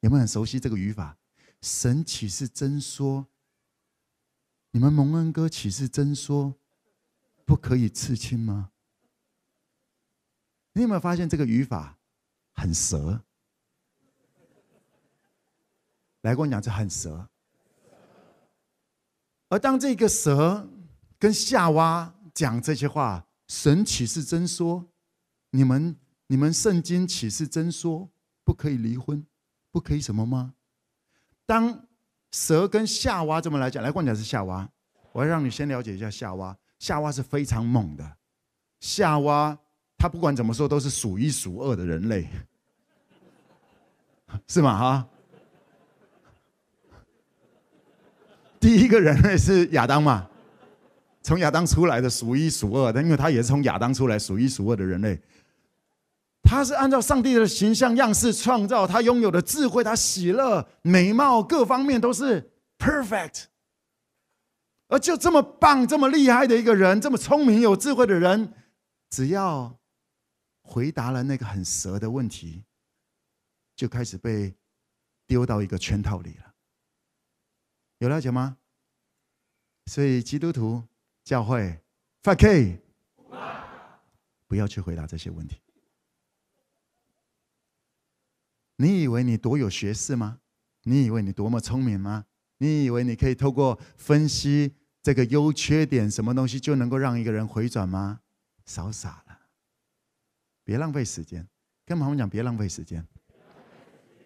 [0.00, 1.16] 有没有很熟悉这个语法？
[1.62, 3.26] 神岂是真说？
[4.72, 6.54] 你们蒙恩哥岂是真说
[7.46, 8.72] 不可以刺青吗？
[10.74, 11.98] 你有没有发现这个语法
[12.52, 13.24] 很蛇？
[16.20, 17.26] 来跟我讲，这很蛇。
[19.54, 20.68] 而当这个蛇
[21.16, 24.84] 跟夏娃讲这些话，神岂是真说？
[25.50, 25.94] 你们
[26.26, 28.10] 你们圣经岂是真说
[28.42, 29.24] 不可以离婚，
[29.70, 30.54] 不可以什么吗？
[31.46, 31.86] 当
[32.32, 34.68] 蛇跟夏娃这么来讲，来，关键是夏娃。
[35.12, 36.58] 我要让你先了解一下夏娃。
[36.80, 38.16] 夏娃是非常猛的。
[38.80, 39.56] 夏娃，
[39.96, 42.28] 他不管怎么说都是数一数二的人类，
[44.48, 44.76] 是吗？
[44.76, 45.08] 哈。
[48.64, 50.26] 第一个人类是亚当嘛？
[51.20, 55.20] 从亚当出来的数一数二，的因为他也是从亚当出来数一数二的人类。
[56.42, 63.44] 他是按照上帝的形象样式创造，他拥有的智慧，他喜乐、美貌各方面都是 perfect。
[64.88, 68.50] 而就这么棒、这么厉害的一个人，这么聪明、有智慧的人，
[69.10, 69.78] 只要
[70.62, 72.64] 回答了那个很蛇的问题，
[73.76, 74.54] 就开始被
[75.26, 76.43] 丢到一个圈套里了。
[78.04, 78.58] 有了解吗？
[79.86, 80.86] 所以基督徒
[81.24, 81.80] 教会
[82.22, 82.78] fuck，
[84.46, 85.58] 不要去回答这些问题。
[88.76, 90.40] 你以为你多有学识吗？
[90.82, 92.26] 你以为你多么聪明吗？
[92.58, 98.20] 你以为你可以透过分析这个优缺点，什么东西就能够让一个人回转吗？
[98.66, 99.38] 少傻了！
[100.62, 101.48] 别浪费时间。
[101.86, 103.06] 跟朋友讲，别浪费时间。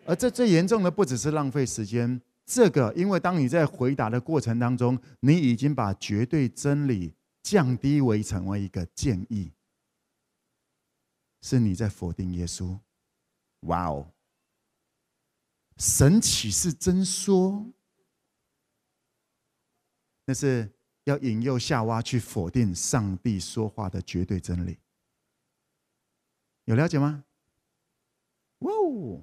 [0.04, 9.52] 而这最严重的不只是浪费时间，这个因为当你在回答的过程当中，你已经把绝对真理降低为成为一个建议，
[11.42, 12.80] 是你在否定耶稣。
[13.66, 14.14] 哇哦！
[15.76, 17.70] 神岂是真说？
[20.24, 20.72] 那是
[21.04, 24.78] 要引诱夏娃去否定上帝说话的绝对真理，
[26.64, 27.24] 有了解吗？
[28.60, 29.22] 哇哦！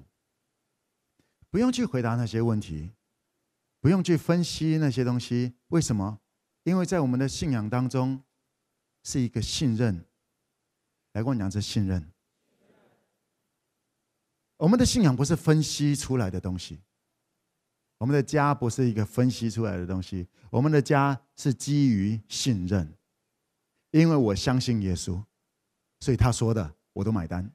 [1.50, 2.92] 不用去回答那些问题，
[3.80, 5.54] 不用去分析那些东西。
[5.68, 6.20] 为什么？
[6.64, 8.22] 因为在我们的信仰当中，
[9.02, 10.04] 是一个信任。
[11.12, 12.12] 来跟我讲，这信任。
[14.58, 16.80] 我们的信仰不是分析出来的东西。
[17.98, 22.94] 我们的家不是一个分析出来的东西，我们的家是基于信任，
[23.90, 25.24] 因为我相信耶稣，
[26.00, 27.50] 所以他说的我都买单，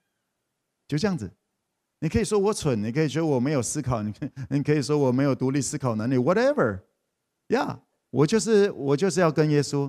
[0.88, 1.32] 就这样子。
[2.04, 6.82] 你可以说我蠢，你可以说我没有思考，你可你可以说我没有独立思考能力，whatever，
[7.50, 9.88] 呀我就是我就是要跟耶稣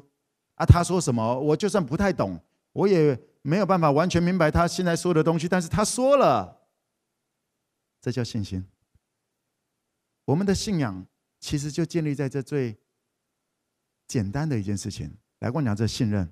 [0.57, 2.39] 啊，他说什么，我就算不太懂，
[2.75, 6.69] 我也没有办法完全明白他现在说的东西，但是他说了，
[8.03, 8.63] 这叫信心。
[10.27, 11.07] 我们的信仰
[11.41, 12.77] 其实就建立在这最
[14.07, 15.17] 简单的一件事情。
[15.39, 16.31] 来，跟我讲这信任。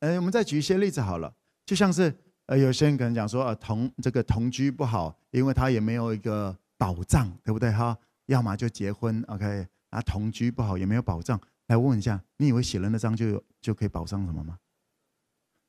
[0.00, 1.34] 哎，我们再举一些例子好了，
[1.64, 2.14] 就像是
[2.46, 7.96] 呃，有些人可能讲说，呃，同这个同居不好，因为他也没有一个保障，对不对哈？
[8.26, 9.66] 要么就结婚，OK？
[9.90, 11.40] 啊，同居不好也没有保障。
[11.66, 14.58] 来问一下，你以为写了那张就就可以保障什么吗？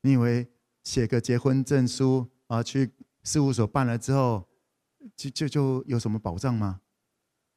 [0.02, 0.48] 你以为
[0.84, 2.92] 写个结婚证书啊，去
[3.24, 4.48] 事务所办了之后，
[5.16, 6.80] 就就就有什么保障吗？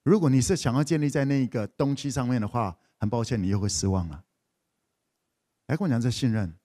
[0.04, 4.24] 如果你是想要建立在那个东西上面的话，很抱歉，你又会失望了。
[5.68, 6.56] 来跟我讲这信任，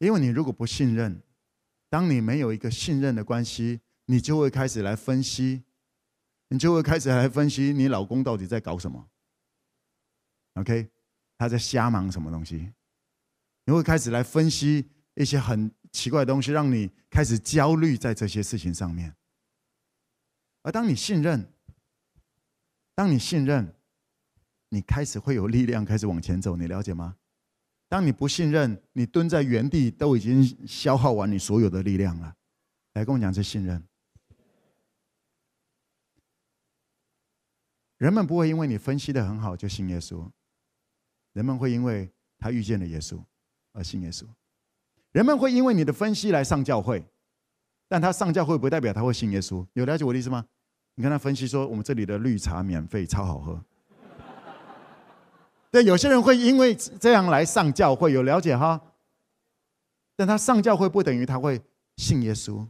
[0.00, 1.22] 因为你如果不信任，
[1.88, 5.62] 当你没有一个信任的关系，你就会开始来分析，
[6.48, 9.08] 你就会开始来分析你老公到底在搞什么。
[10.54, 10.90] OK。
[11.38, 12.70] 他在瞎忙什么东西？
[13.64, 19.16] 你会开始来分析一些很奇怪的东西，让你开始焦虑在这些事情上面。
[20.60, 21.50] 而当你信任，
[22.94, 23.74] 当你信任，
[24.68, 26.56] 你开始会有力量开始往前走。
[26.56, 27.16] 你了解吗？
[27.90, 32.32] 当你不信任，你蹲在原地都已经消耗完你所有的力量了。
[32.92, 33.84] 来跟我讲这信任。
[37.98, 40.30] 人们不会因为你分析的很好就信耶稣。
[41.32, 43.20] 人们会因为他遇见了耶稣
[43.72, 44.24] 而信耶稣，
[45.10, 47.04] 人们会因为你的分析来上教会，
[47.88, 49.66] 但他上教会不代表他会信耶稣。
[49.72, 50.46] 有了解我的意思吗？
[50.94, 53.64] 你跟他分析说，我们这里的绿茶免费，超好喝。
[55.70, 58.80] 对，有些人会因为这样来上教会，有了解哈？
[60.16, 61.60] 但他上教会不等于他会
[61.96, 62.66] 信耶稣，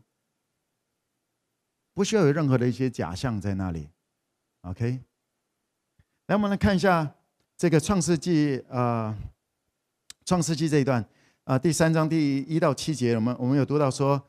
[1.94, 3.88] 不需要有任何的一些假象在那里。
[4.62, 5.00] OK，
[6.26, 7.14] 来，我们来看一下。
[7.56, 9.14] 这个创世纪啊，
[10.24, 11.04] 创世纪这一段
[11.44, 14.22] 啊，第三章第一到七节，我们我们有读到说，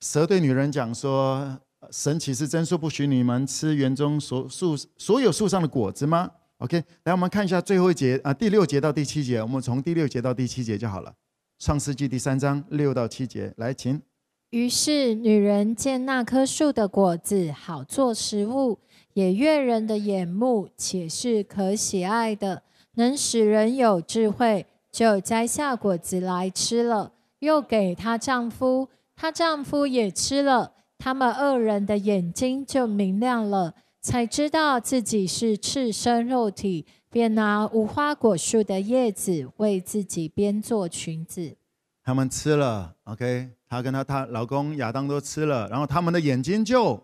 [0.00, 6.30] 蛇对女人讲说，神岂是真说不许你们吃园中所树所有树上的果子吗
[6.64, 11.12] ？OK，来我们看一下最后一节啊，第六节到第七节，我们从第六节到第七节就好了。
[11.58, 14.00] 创世纪第三章六到七节，来，请。
[14.48, 18.78] 于是女人见那棵树的果子好做食物。
[19.12, 22.62] 也悦人的眼目，且是可喜爱的，
[22.94, 41.56] 能使人有智慧，就摘下果子来吃了，又给她丈夫，她丈夫也吃了，他们二人的眼睛就明亮了，才知道自己是赤身肉体，便拿无花果树的叶子为自己编做裙子。
[42.02, 47.02] 他们吃了，OK，她跟她她老公亚当都吃了，然后他们的眼睛就。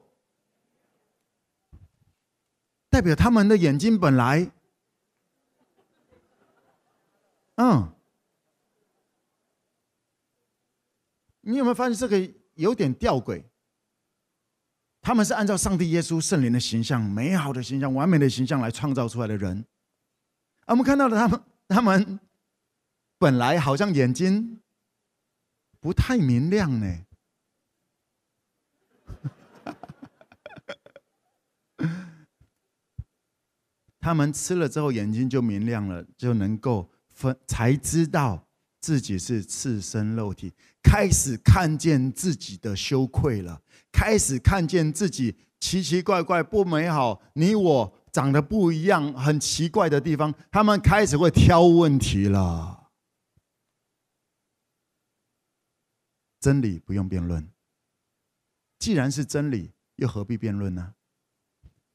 [2.90, 4.50] 代表他们的眼睛本来，
[7.54, 7.88] 嗯，
[11.42, 13.44] 你有没有发现这个有点吊诡？
[15.02, 19.64] 他们是按照上帝、耶稣、圣灵的形象、美好的形象、完美的形象来创造出来的人，
[20.66, 22.20] 而我们看到了他们，他们
[23.18, 24.60] 本来好像眼睛
[25.80, 27.06] 不太明亮呢。
[33.98, 38.46] 他们吃了之后，眼睛就明亮了，就能够分，才知道
[38.80, 43.60] 自己是赤身肉体，开始看见自己的羞愧了，
[43.92, 52.90] 开始看见自己奇奇怪怪、不美好，你我长得不一样，很奇怪的地方，他们开始会挑问题了。
[56.40, 57.46] 真理不用辩论，
[58.79, 60.94] 既然是真理，又何必辩论呢？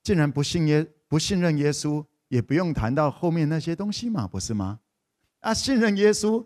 [0.04, 0.92] 既然不信耶。
[1.08, 4.80] 不信任耶稣，也不用谈到后面那些东西嘛，不是吗？
[5.42, 6.44] 啊，信任耶稣，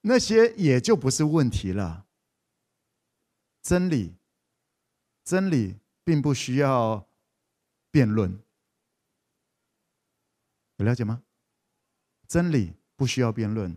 [0.00, 2.06] 那些也就不是问题了。
[3.62, 4.14] 真理，
[5.24, 7.06] 真理并不需要
[7.90, 8.38] 辩论，
[10.76, 11.22] 有了解吗？
[12.28, 13.76] 真理不需要辩论。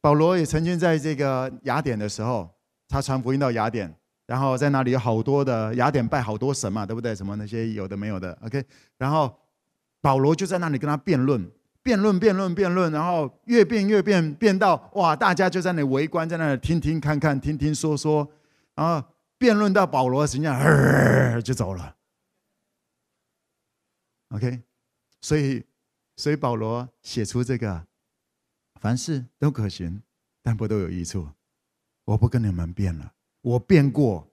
[0.00, 2.50] 保罗也曾经在这个雅典的时候，
[2.88, 3.94] 他传福音到雅典。
[4.26, 7.14] 然后在那里有好多的雅典拜好多神嘛，对不对？
[7.14, 8.64] 什么那些有的没有的，OK。
[8.98, 9.32] 然后
[10.00, 11.48] 保罗就在那里跟他辩论，
[11.80, 18.28] 辩论，辩论，辩论，然后越辩越辩，辩到哇，大家就在那里围观，在那里听听看看，听听说说，
[18.74, 19.06] 然后
[19.38, 21.96] 辩论到保罗形象，呃，就走了。
[24.30, 24.62] OK，
[25.20, 25.64] 所以
[26.16, 27.86] 所以保罗写出这个，
[28.80, 30.02] 凡事都可行，
[30.42, 31.28] 但不都有益处。
[32.04, 33.12] 我不跟你们辩了。
[33.42, 34.28] 我辩过，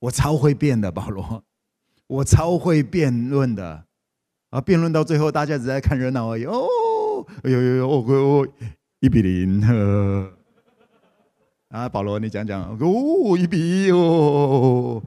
[0.00, 1.44] 我超会辩的，保罗，
[2.06, 3.86] 我超会辩论的，
[4.50, 6.44] 啊，辩论到最后，大家只在看热闹而已。
[6.44, 8.48] 哦，哎呦呦呦，哦哦，
[9.00, 10.37] 一比零，呵，
[11.68, 15.02] 啊，保罗，你讲讲，哦，一比一哦。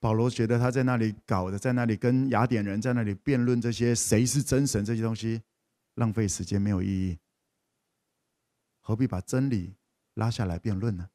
[0.00, 5.40] 保罗觉得他在那里搞的，在那里跟雅典人在那里辩论这些谁是真神这些东西，
[5.94, 7.18] 浪费时间没有意义，
[8.80, 9.74] 何必把真理
[10.14, 11.08] 拉下来辩论呢？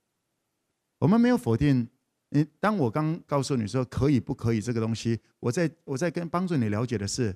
[0.99, 1.87] 我们没有否定
[2.29, 2.45] 你。
[2.59, 7.35] 当我刚告诉你说可以不可以这个东西，我在我在跟帮助你了解的是，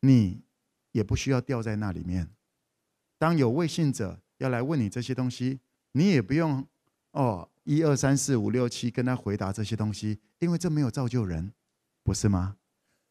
[0.00, 0.42] 你
[0.92, 2.28] 也不需要掉在那里面。
[3.18, 5.60] 当有未信者要来问你这些东西，
[5.92, 6.66] 你也不用
[7.12, 11.52] 哦，一二三四五六七跟他回答这些东西，因为这没有造就人，
[12.02, 12.56] 不是吗？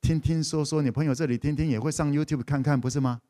[0.02, 3.22] 听听说说，你朋友这里听听也会上 YouTube 看看，不是吗？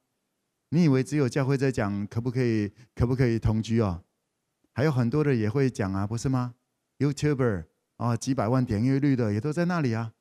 [0.69, 4.03] 你以为只有教会在讲可不可以可不可以同居哦？
[4.73, 6.53] 还有很多的也会讲啊，不是吗
[6.99, 7.65] ？YouTuber
[7.97, 10.13] 啊，几百万点阅率的也都在那里啊。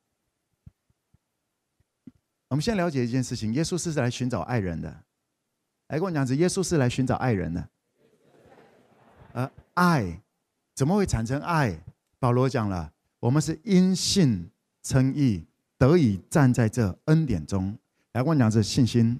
[2.49, 5.05] 我们先了解一件事情：耶稣是来寻找爱人的。
[5.89, 7.69] 来跟我讲，是耶稣是来寻找爱人的。
[9.33, 10.21] 而爱
[10.75, 11.79] 怎么会产生爱？
[12.19, 14.49] 保罗讲了，我们是因信
[14.83, 15.45] 称义，
[15.77, 17.77] 得以站在这恩典中。
[18.13, 19.19] 来跟我讲，是信心。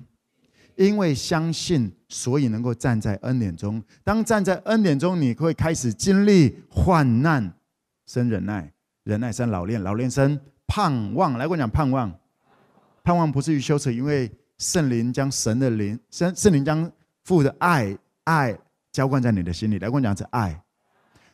[0.77, 3.83] 因为相信，所以能够站在恩典中。
[4.05, 7.53] 当站在恩典中，你会开始经历患难，
[8.07, 11.33] 生忍耐，忍耐生老练，老练生盼望。
[11.33, 12.13] 来，跟我讲盼望。
[13.03, 16.91] 盼望不至于羞耻，因为圣灵将神的灵，圣圣灵将
[17.25, 18.57] 父的爱爱
[18.93, 19.79] 浇灌在你的心里。
[19.79, 20.63] 来，跟我讲这爱。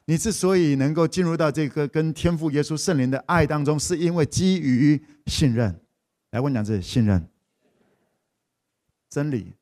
[0.07, 5.67] 你之所以能够进入到这个跟天父耶稣圣灵的爱当中，是因为基于信任。
[6.31, 7.27] 来，跟我讲这信任。
[9.09, 9.55] 真理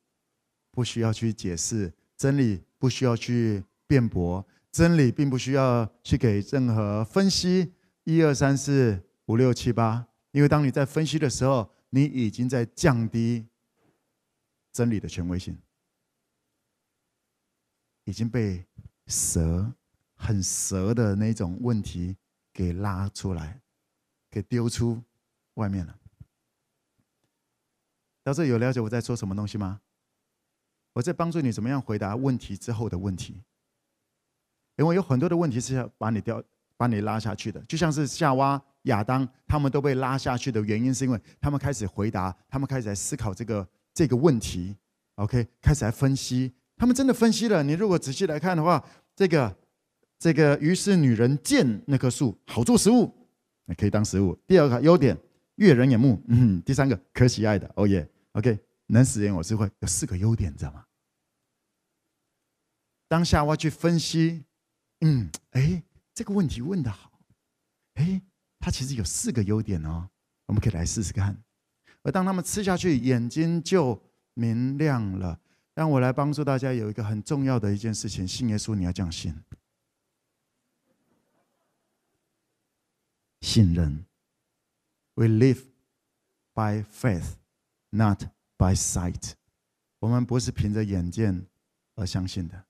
[0.70, 7.72] 不需要去解释，真理不需要去辩驳，真理并不需要去给任何分析。
[8.04, 13.46] 一二三四五六七八，因为当你在分析的时候，你已经在降低
[14.72, 15.56] 真理的权威性，
[18.04, 18.64] 已经被
[19.06, 19.72] 蛇
[20.14, 22.16] 很蛇的那种问题
[22.52, 23.60] 给拉出来，
[24.30, 25.02] 给丢出
[25.54, 25.98] 外面了。
[28.22, 29.80] 到这有了解我在说什么东西吗？
[30.92, 33.42] 我在帮助你怎么样回答问题之后的问题，
[34.76, 36.42] 因为有很多的问题是要把你掉、
[36.76, 44.76] 把你拉下去的，就像是夏娃、亚当他们都被拉下去的原因，是因为他们开始回答，他们开始来思考这个这个问题
[45.14, 47.62] ，OK，开始来分析，他们真的分析了。
[47.62, 49.56] 你如果仔细来看的话，这个
[50.18, 53.08] 这个，于是女人见那棵树好做食物，
[53.78, 54.36] 可以当食物。
[54.48, 55.16] 第二个优点。
[55.56, 60.84] 悦人眼目，嗯，第三个可喜爱的，哦耶，OK，能使人有智慧，有四个优点，知道吗？
[63.06, 64.42] 当夏娃去分析，
[65.02, 65.80] 嗯，哎，
[66.12, 67.12] 这个问题问得好，
[67.94, 68.20] 哎，
[68.58, 70.08] 它其实有四个优点哦，
[70.46, 71.40] 我们可以来试试看。
[72.02, 74.02] 而当他们吃下去，眼睛就
[74.34, 75.38] 明亮了。
[75.82, 79.34] 让我来帮助大家有一个很重要的一件事情：信耶稣，你要这样信，
[83.40, 84.06] 信任。
[85.16, 85.64] We live
[86.54, 87.32] by faith,
[87.90, 88.26] not
[88.56, 89.32] by sight。
[89.98, 91.48] 我们不是凭着眼见
[91.96, 92.64] 而相信的。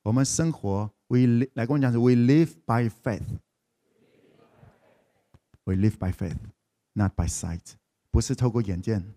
[0.00, 3.38] 我们生活，we 来跟我讲是，we live by faith。
[5.64, 6.38] We live by faith,
[6.94, 7.74] not by sight。
[8.10, 9.14] 不是透过眼见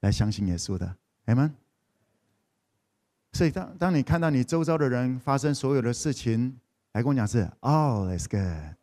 [0.00, 0.96] 来相信耶稣的
[1.26, 1.52] ，Amen。
[3.32, 6.58] 所以当当你看到你周遭的人发生所有的事情，
[6.92, 8.74] 来跟我讲是，Oh, that's good。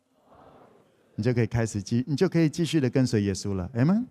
[1.16, 4.06] 你就可以开始继，你就可以继续的跟随耶稣了，哎们。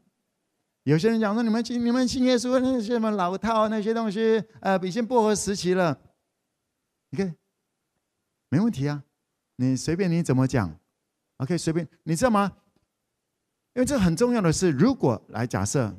[0.83, 5.99] 有些人讲说，你们信你们信耶稣那些什么老套那些东西，呃，已经不合时期了。
[7.09, 7.35] 你看，
[8.49, 9.03] 没问题啊，
[9.55, 10.77] 你随便你怎么讲
[11.37, 12.51] ，OK，随便，你知道吗？
[13.73, 15.95] 因为这很重要的是，如果来假设，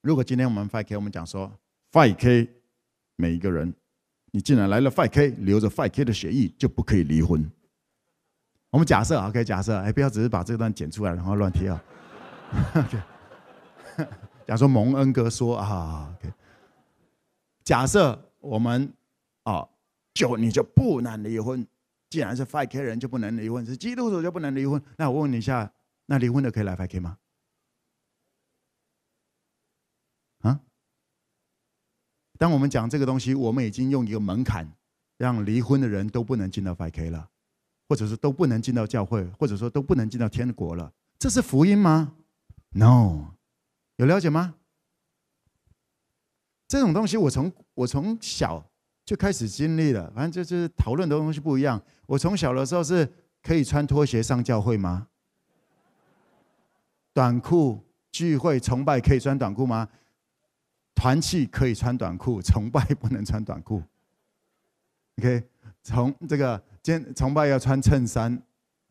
[0.00, 1.52] 如果今天我们 Five K 我们讲说
[1.90, 2.57] Five K
[3.20, 3.74] 每一个人，
[4.30, 7.50] 你既然来了 5K，流着 5K 的血液，就不可以离婚。
[8.70, 11.82] 我们假设啊，OK，假设，哎，不要只是把这段剪出来，然后乱贴啊。
[12.76, 12.96] OK，
[14.46, 16.32] 假如说蒙恩哥说啊，OK，
[17.64, 18.92] 假设我们
[19.42, 19.68] 啊，
[20.14, 21.66] 就你就不能离婚，
[22.10, 24.80] 既然是 5K 人就不能离婚，是基督徒就不能离婚。
[24.96, 25.72] 那我问你一下，
[26.06, 27.18] 那离婚的可以来 5K 吗？
[30.42, 30.60] 啊？
[32.38, 34.66] 当我们讲这个东西，我们已经用一个门槛，
[35.18, 37.28] 让离婚的人都不能进到 5K 了。
[37.90, 42.12] 或者是都不能进到教会，或者说都不能进到天国了，这是福音吗
[42.72, 43.28] ？No，
[43.96, 44.56] 有了解吗？
[46.66, 48.62] 这种东西我从我从小
[49.06, 51.82] 就开始经历了，反正就是讨论的东西不一样。
[52.04, 53.10] 我从小的时候是
[53.42, 55.08] 可以穿拖鞋上教会吗？
[57.14, 57.82] 短裤
[58.12, 59.88] 聚会崇拜可以穿短裤吗？
[60.98, 63.80] 团契可以穿短裤，崇拜不能穿短裤。
[65.18, 65.44] OK，
[65.84, 66.60] 从这个。
[66.88, 68.42] 先崇拜要穿衬衫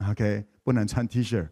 [0.08, 1.50] ，OK，不能穿 T 恤。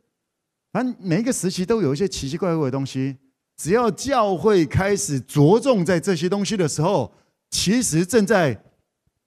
[0.71, 3.17] 反正每一个时期都有一些奇奇怪怪的东西。
[3.57, 7.11] 只要教会开始着重在这些东西的时候，
[7.49, 8.63] 其实正在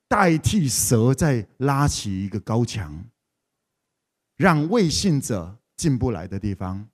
[0.06, 3.04] 代替蛇在拉起一个高墙，
[4.36, 6.88] 让未信者进不来的地方。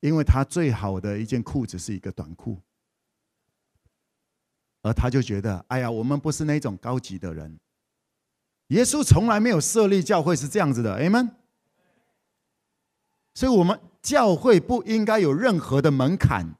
[0.00, 2.60] 因为他最好的一件裤子是一个短裤，
[4.86, 7.58] 而他就觉得，哎呀，我们不是那种高级的人。
[8.68, 11.30] 耶稣从来没有设立教会是这样子的，Amen。
[13.34, 16.54] 所以，我们教会不应该有任何的门槛。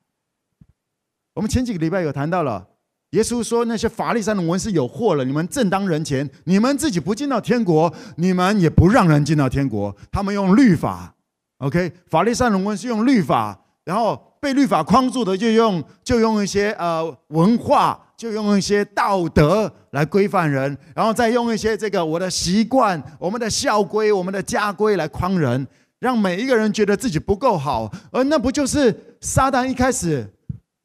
[1.34, 2.68] 我们前几个礼拜有谈到了，
[3.10, 9.96] 耶稣说那些法利赛人文士有祸了，你们正当人前，你们自己不进到天国，你们也不让人进到天国。
[10.10, 11.14] 他们用律法
[11.58, 25.66] ，OK，法利赛人文士用律法，然后被律法框住的就用就用一些呃文化，就用一些道德来规范人，然后再用一些这个我的习惯、我们的校规、我们的家规来框人。
[25.98, 30.30] 让每一个人觉得自己不够好，而那不就是撒旦一开始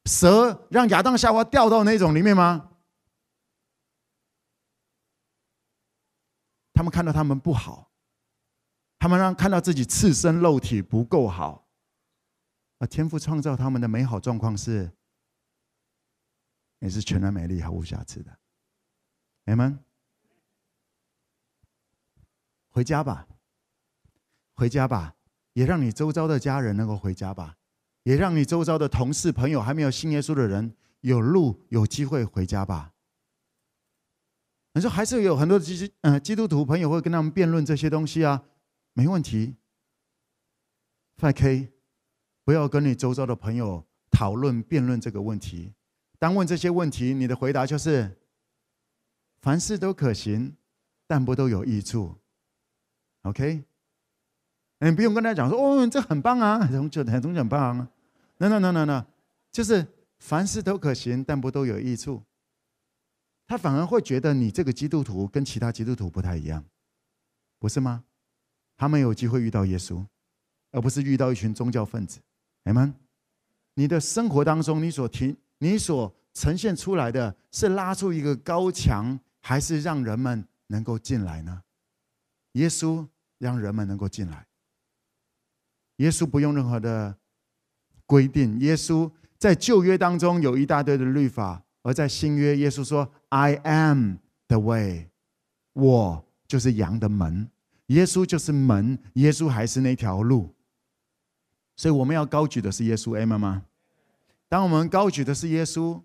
[0.05, 2.69] 蛇让亚当夏娃掉到那种里面吗？
[6.73, 7.91] 他们看到他们不好，
[8.99, 11.67] 他们让看到自己赤身肉体不够好，
[12.81, 14.91] 啊天赋创造他们的美好状况是，
[16.79, 18.39] 也是全然美丽、毫无瑕疵的。
[19.45, 19.77] 你们
[22.69, 23.27] 回家吧。
[24.53, 25.15] 回家吧，
[25.53, 27.57] 也让你周遭的家人能够回家吧，
[28.03, 32.93] 也让你周遭的同事、朋友还没有信耶稣的人有路、有机会回家吧。
[34.73, 38.43] 你说还是有很多基嗯、呃、基督徒朋友会跟他们辩论这些东西啊，
[38.93, 39.55] 没问题。
[41.17, 41.73] Five K，
[42.43, 45.73] 不要跟你周遭的朋友讨论辩论这个问题。
[46.19, 48.17] 当问这些问题，你的回答就是：
[49.41, 50.55] 凡事都可行，
[51.07, 52.17] 但不都有益处。
[53.23, 53.63] OK。
[54.83, 57.87] 你不用跟他讲说哦，这很棒啊，很就很很棒啊。
[58.37, 59.05] No no no no no，
[59.51, 59.85] 就是
[60.17, 62.23] 凡事都可行，但不都有益处。
[63.45, 66.65] 他反而会觉得你这个基督徒跟其他基督徒不太一样，
[67.59, 68.03] 不是吗？
[68.75, 70.03] 他们有机会遇到耶稣，
[70.71, 72.19] 而不是遇到一群宗教分子。
[72.63, 72.93] 你们，
[73.73, 81.63] 你的生活当中，你所听、你所呈现出来的是拉出一个高墙，还是让人们能够进来呢？
[82.53, 83.07] 耶稣
[83.37, 84.45] 让人们能够进来。
[85.97, 87.15] 耶稣不用任何的
[88.05, 88.59] 规定。
[88.59, 94.15] 耶稣在旧约当中有一大堆的律法，而在新约，耶稣说：“I am
[94.47, 95.09] the way。”
[95.73, 97.49] 我就是羊的门，
[97.87, 100.53] 耶稣就是门，耶稣还是那条路。
[101.75, 103.65] 所以我们要高举的是耶稣，Amen 吗？
[104.47, 106.01] 当我们高举的是耶稣，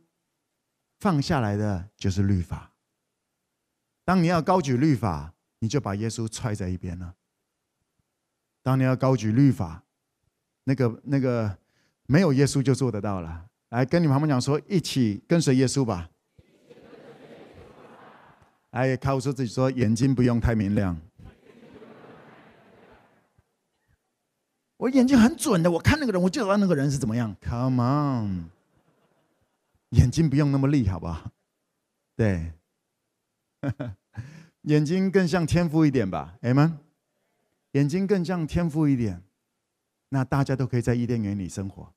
[1.00, 2.72] 放下来的就是律法。
[4.04, 7.14] 当你要高举律法，你就把耶稣踹在一边了。
[8.62, 9.84] 当你要高举律法，
[10.64, 11.58] 那个那个
[12.06, 13.46] 没有耶稣就做得到了。
[13.70, 16.08] 来跟你们旁边讲说，一起跟随耶稣吧。
[18.70, 21.00] 来告诉自己说，眼睛不用太明亮。
[24.78, 27.34] 我眼睛很准的，我看那个人，我就知道那个人是怎么样。
[27.40, 28.50] Come on，
[29.90, 31.30] 眼睛不用那么厉，好不好？
[32.14, 32.52] 对，
[34.62, 36.72] 眼睛更像天赋一点吧，Amen。
[37.72, 39.22] 眼睛更像天赋一点。
[40.08, 41.92] 那大家都可以在伊甸园里生活。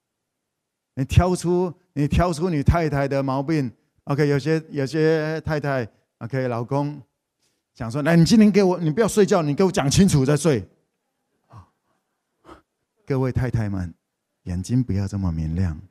[0.95, 3.71] 你挑出你挑出你太太的毛病
[4.05, 4.27] ，OK？
[4.27, 6.47] 有些有些太太，OK？
[6.47, 7.01] 老公
[7.75, 10.67] 想说，来，你今天给我，你不要睡觉，你给我讲清楚再睡。
[13.09, 13.91] 各位太太们，
[14.43, 15.81] 眼睛不要这么明亮，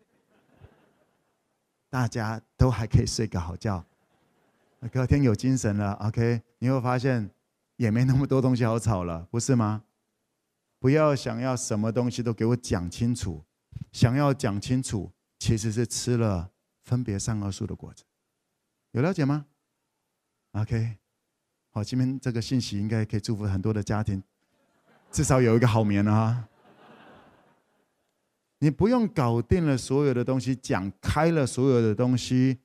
[1.91, 3.85] 大家都还可以睡个好觉，
[4.93, 6.41] 隔天有精神了，OK？
[6.61, 7.29] 你会发现
[7.75, 9.83] 也没那么多东西好吵了，不是吗？
[10.79, 13.45] 不要想要什么东西都给我讲清楚，
[13.91, 15.11] 想要讲清楚，
[15.41, 16.49] 其实是吃了
[16.85, 18.05] 分别善恶树的果子，
[18.93, 19.45] 有了解吗
[20.53, 20.99] ？OK，
[21.73, 24.23] 好，今天这个信息应该可以祝福很多的家庭，
[25.11, 26.49] 至少有一个好眠了哈。
[28.59, 32.59] 你不用搞定了所有的东西，讲开了所有的东西，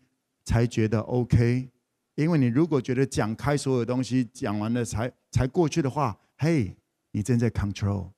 [0.43, 1.69] 才觉得 OK，
[2.15, 6.75] 因为你如果觉得讲开所有东西，讲完了才才过去的话，嘿。
[7.15, 8.09] 你正在 control，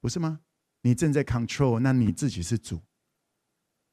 [0.00, 0.40] 不是吗？
[0.80, 2.80] 你正在 control，那你自己是主。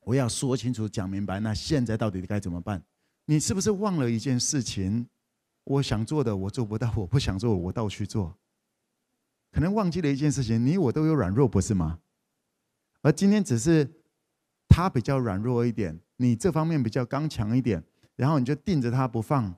[0.05, 1.41] 我要说清楚、讲明白。
[1.41, 2.81] 那现在到底该怎么办？
[3.25, 5.07] 你是不是忘了一件事情？
[5.65, 8.37] 我想做的我做不到，我不想做我倒去做。
[9.51, 11.99] 可能忘记了一件事情，你我都有软弱，不是吗？
[13.03, 13.87] 而今天只是
[14.67, 17.83] 他比较软弱一点，你这方面比较刚强一点，
[18.15, 19.55] 然后你就盯着他不放，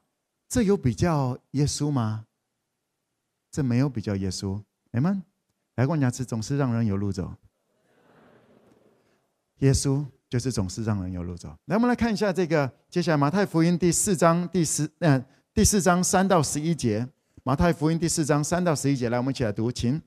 [0.49, 2.25] 这有比较耶稣吗？
[3.51, 5.23] 这没有比较耶稣，你们
[5.75, 7.33] 来过牙齿，总是让人有路走。
[9.59, 11.55] 耶稣就是总是让人有路走。
[11.65, 17.07] 来，我们来看一下这个，接下来马太福音第四章第十嗯、呃、第四章三到十一节。
[17.43, 20.01] 马太福音第四章三到十一节，来，我们一起来读，请。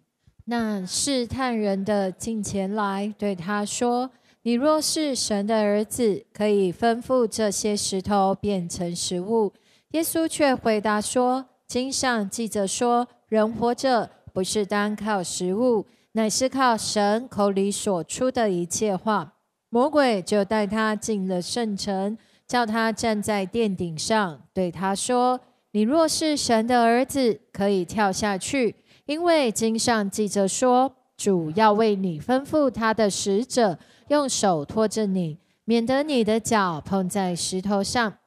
[0.51, 4.11] 那试探人的近前来对他说
[4.45, 9.53] ：“你若是神的儿子，可以吩咐这些石头变成食物。”
[9.93, 19.35] 耶稣却回答说：“经上记着说，人活着不是单靠食物，乃是靠神口里所出的一切话。”
[19.69, 25.39] 魔鬼就带他进了圣城，叫他站在殿顶上，对他说
[25.73, 28.77] ：“你若是神的儿子，可以跳下去。”
[29.09, 33.79] 因为经上记着说，主要为你吩咐他的使者，
[34.09, 38.19] 用手托着你，免得你的脚碰在石头上。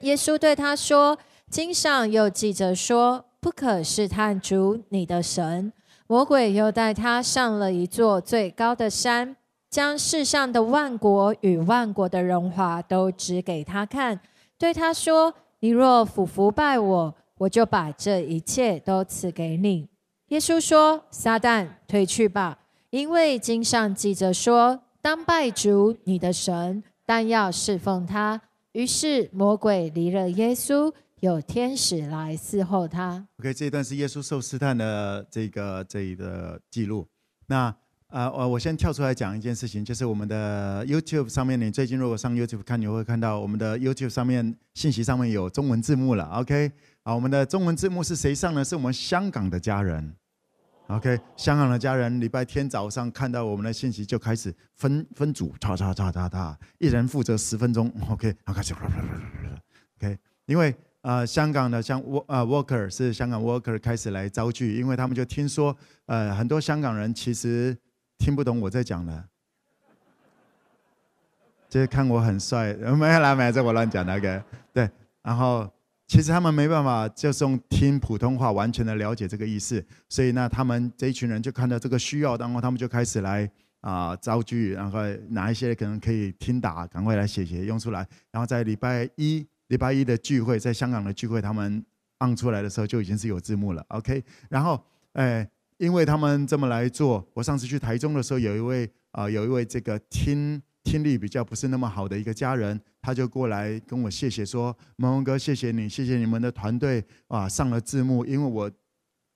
[0.00, 1.18] 耶稣对他说
[1.50, 5.70] ：“经上又记着说，不可试探主你的神。”
[6.08, 9.36] 魔鬼又带他上了一座最高的山，
[9.68, 14.18] 将世上的万国与万国的荣华都指给他看，
[14.56, 19.90] 对他说：“你若俯伏拜我，我就把这一切都赐给你。”
[20.32, 22.58] 耶稣说：“撒旦，退去吧，
[22.88, 28.40] 因为经上记着说，当拜主你的神，但要侍奉他。”
[28.72, 33.22] 于是魔鬼离了耶稣，有天使来伺候他。
[33.40, 37.06] OK，这一段是耶稣受试探的这个这一个记录。
[37.48, 37.66] 那
[38.06, 46.24] 啊，我、我先跳出来讲一件事情，就是我们的 YouTube 上面，你最近如果上 YouTube 看，你会看到我们的 YouTube 上面信息上面有中文字幕了。
[46.36, 46.72] OK，
[47.02, 48.64] 啊，我们的中文字幕是谁上呢？
[48.64, 50.16] 是我们香港的家人。
[50.92, 57.90] OK，香港的家人礼拜天早上看到我们的信息，就开始分分组，叉叉叉叉叉，一人负责十分钟。
[58.10, 58.74] OK，然后开始。
[59.98, 65.74] OK，因为呃，香港的像 Work 呃 Worker 是香港 Worker 开始来招聚，因为他们就听说
[66.04, 67.74] 呃很多香港人其实
[68.18, 69.24] 听不懂我在讲的，
[71.70, 74.14] 就是看我很帅，没有啦，没有，这我乱讲的。
[74.14, 74.42] OK，
[74.74, 74.90] 对，
[75.22, 75.70] 然后。
[76.08, 83.50] 其实他们没办法，就是用听普通话完全的了解这个意思，所以呢，他们这一群人就看到这个需要，然后他们就开始来
[83.80, 84.98] 啊造句，然后
[85.30, 88.06] 哪一些可能可以听打，赶快来写写用出来。
[88.30, 91.82] 然后在礼拜一礼拜一的聚会，在香港的聚会，他们
[92.18, 94.22] 放出来的时候就已经是有字幕了，OK。
[94.50, 94.78] 然后
[95.14, 95.48] 哎，
[95.78, 100.62] 因为他们这么来做，我上次去台中的时候，有一位啊有一位这个听。
[100.84, 108.70] 听力比较不是那么好的一个家人，他就过来跟我谢谢说：“蒙蒙哥，谢谢你，谢谢你们的团队啊，上了字幕，因为我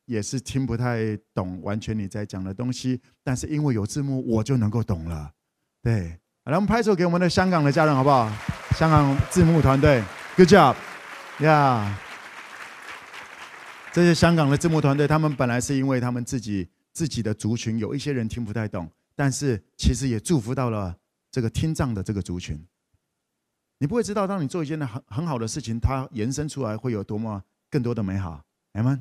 [0.07, 5.31] 也是听不太懂完全你在讲的东西，但是因为有字幕，我就能够懂了。”
[5.83, 8.31] 对，来我们拍手给我们的香港的家人好不好？
[8.77, 10.03] 香港字幕团队
[10.37, 10.75] ，Good job，
[11.41, 12.07] 呀、yeah！
[13.95, 20.95] 这些香港的字幕团队，他们本来是因为他们自己自己的族群有一些人听不太懂，但是其实也祝福到了。
[21.37, 22.59] 这个听障的这个族群，
[23.77, 28.43] 你不会知道，当你做一件很很好的事情，它延伸出来会有多么更多的美好。
[28.73, 28.99] 阿们，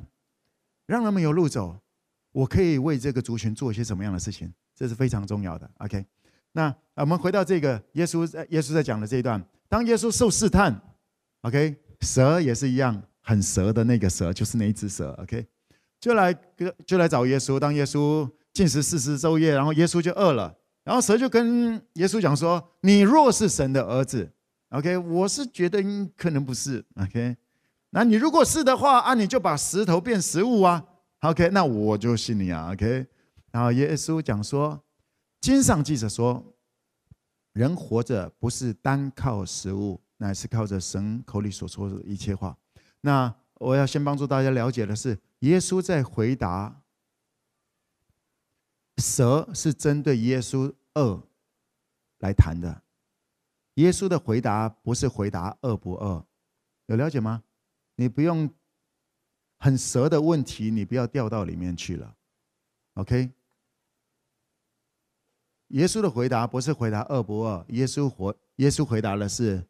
[0.84, 1.80] 让他们有路走，
[2.32, 4.52] 我可以为这个族群做一些什么样的事情？
[4.74, 5.70] 这是非常重要的。
[5.78, 6.04] OK，
[6.52, 10.78] 那我们回到这个耶稣耶稣在讲的这一段，当耶稣受试探
[11.40, 15.46] ，OK，蛇也是一样，很蛇的那个蛇，就是那一只蛇，OK，
[15.98, 16.34] 就来
[16.84, 17.58] 就来找耶稣。
[17.58, 20.54] 当耶稣进食四十昼夜，然后耶稣就饿了。
[20.86, 24.30] 然后蛇就跟耶稣讲说：“你若是神的儿子
[24.68, 25.82] ，OK，我是觉得
[26.16, 27.36] 可能不是，OK，
[27.90, 30.84] 那你如果是的话啊，你就把石头变食物啊
[31.22, 33.04] ，OK，那我就信你啊，OK。
[33.50, 34.80] 然后耶稣讲说，
[35.40, 36.54] 经上记着说，
[37.54, 42.56] 人活着不是单靠食物，乃是靠着神口里所说的一切话。
[43.00, 46.82] 那我要先帮助大家了解的是，耶稣在回答。”
[48.98, 51.22] 蛇是针对耶稣恶
[52.18, 52.82] 来谈的，
[53.74, 56.26] 耶稣的回答不是回答恶不恶，
[56.86, 57.42] 有了解吗？
[57.96, 58.48] 你不用
[59.58, 62.16] 很蛇的问题，你不要掉到里面去了
[62.94, 63.30] ，OK？
[65.68, 69.66] 耶稣的回答不是回答饿不饿，耶稣回耶稣回答的是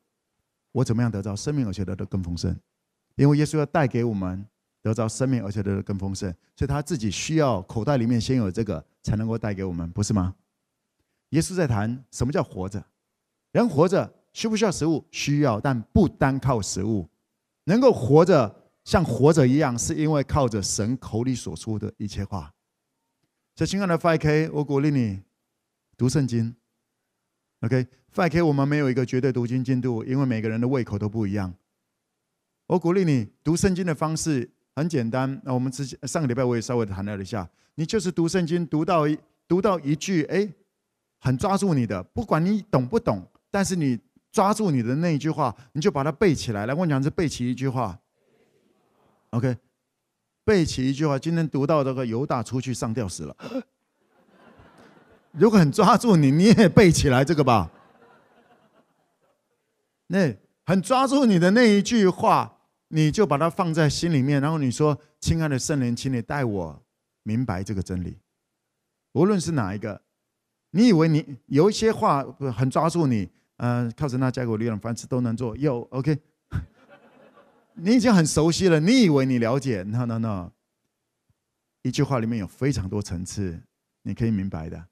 [0.73, 2.57] 我怎么样得到生命而且得的更丰盛，
[3.17, 4.47] 因为耶稣要带给我们。
[4.87, 10.37] 得着生命，而且得的更丰盛，所以他自己需要口袋里面先有这个，才能够带给我们，不是吗？
[11.31, 12.87] 耶稣在谈什么叫活着？
[13.51, 15.05] 人活着需不需要食物？
[15.11, 17.09] 需要，但不单靠食物，
[17.65, 22.55] 能够活着像活着一样，是因为靠着神口里所说的一切话。
[23.57, 25.21] 所以，亲爱的 5K，我鼓励你
[25.97, 26.55] 读圣经。
[27.63, 31.53] OK，5K，我们没有一个绝对读经进度，因为每个人的胃口都不一样。
[32.69, 34.53] 我鼓励你读圣经的方式。
[34.77, 39.19] 很简单，那我们之前上个礼拜我也稍微谈了一下，你就是读圣经，读到一
[39.49, 40.47] 读到一句，哎，
[41.19, 43.99] 很抓住你的，不管你懂不懂，但是你
[44.31, 46.67] 抓住你的那一句话，你就把它背起来。
[46.67, 47.99] 来，我讲是背起一句话
[49.31, 49.57] ，OK，
[50.45, 51.19] 背起一句话。
[51.19, 53.35] 今天读到这个犹大出去上吊死了，
[55.33, 57.71] 如果很抓住你，你也背起来这个吧。
[60.09, 62.56] 那很抓住你的那一句话，
[62.89, 66.83] 你就把它放在心里面，然后你说：“亲爱的圣灵，请你带我
[67.23, 68.19] 明白这个真理。
[69.13, 70.03] 无论是哪一个，
[70.71, 72.23] 你以为你有一些话
[72.57, 75.57] 很抓住你，嗯、靠着那加给我力量，凡事都能做。
[75.57, 76.19] 又 OK，
[77.75, 80.53] 你已经很熟悉了，你以为你了解？No No No，
[81.83, 83.61] 一句话里面有非常多层次，
[84.03, 84.87] 你可以明白的。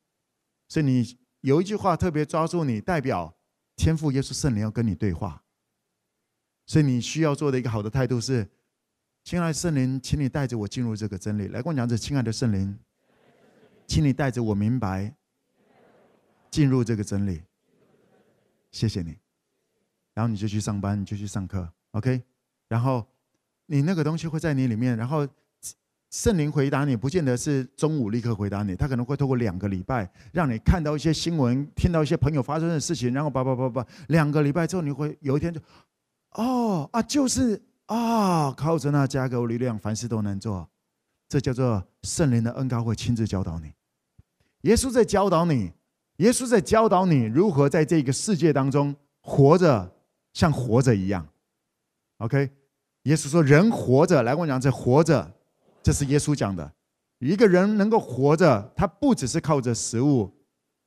[0.69, 3.35] 所以你有一句话特别抓住你，代表。
[3.77, 5.43] 天赋耶稣圣灵要跟你对话，
[6.67, 8.47] 所以你需要做的一个好的态度是：
[9.23, 11.49] 亲爱的圣灵，请你带着我进入这个真理。
[11.49, 12.79] 来跟我讲，这亲爱的圣灵，
[13.87, 15.15] 请你带着我明白
[16.51, 17.43] 进入这个真理。
[18.71, 19.17] 谢谢你。
[20.15, 22.23] 然后你就去上班，你就去上课，OK。
[22.69, 23.07] 然后
[23.67, 25.27] 你那个东西会在你里面，然后。
[26.11, 35.61] 圣灵回答你，不见得是中午立刻回答你，他可能会透过两个礼拜，让你看到一些新闻，听到一些朋友发生的事情，然后叭叭叭叭，两个礼拜之后，你会有一天就，
[36.35, 40.69] 哦啊，就是啊，靠着那加给我力量，凡事都能做，
[41.29, 43.73] 这叫做圣灵的恩膏会亲自教导你。
[44.63, 45.73] 耶稣在教导你，
[46.17, 49.93] 耶稣在教导你如何在这个世界当中活着，
[50.33, 51.27] 像活着一样。
[52.19, 52.51] OK，
[53.03, 55.31] 耶稣说，人活着，来跟我讲这活着。
[55.83, 56.73] 这是耶稣讲的，
[57.19, 60.33] 一个人能够活着，他不只是靠着食物，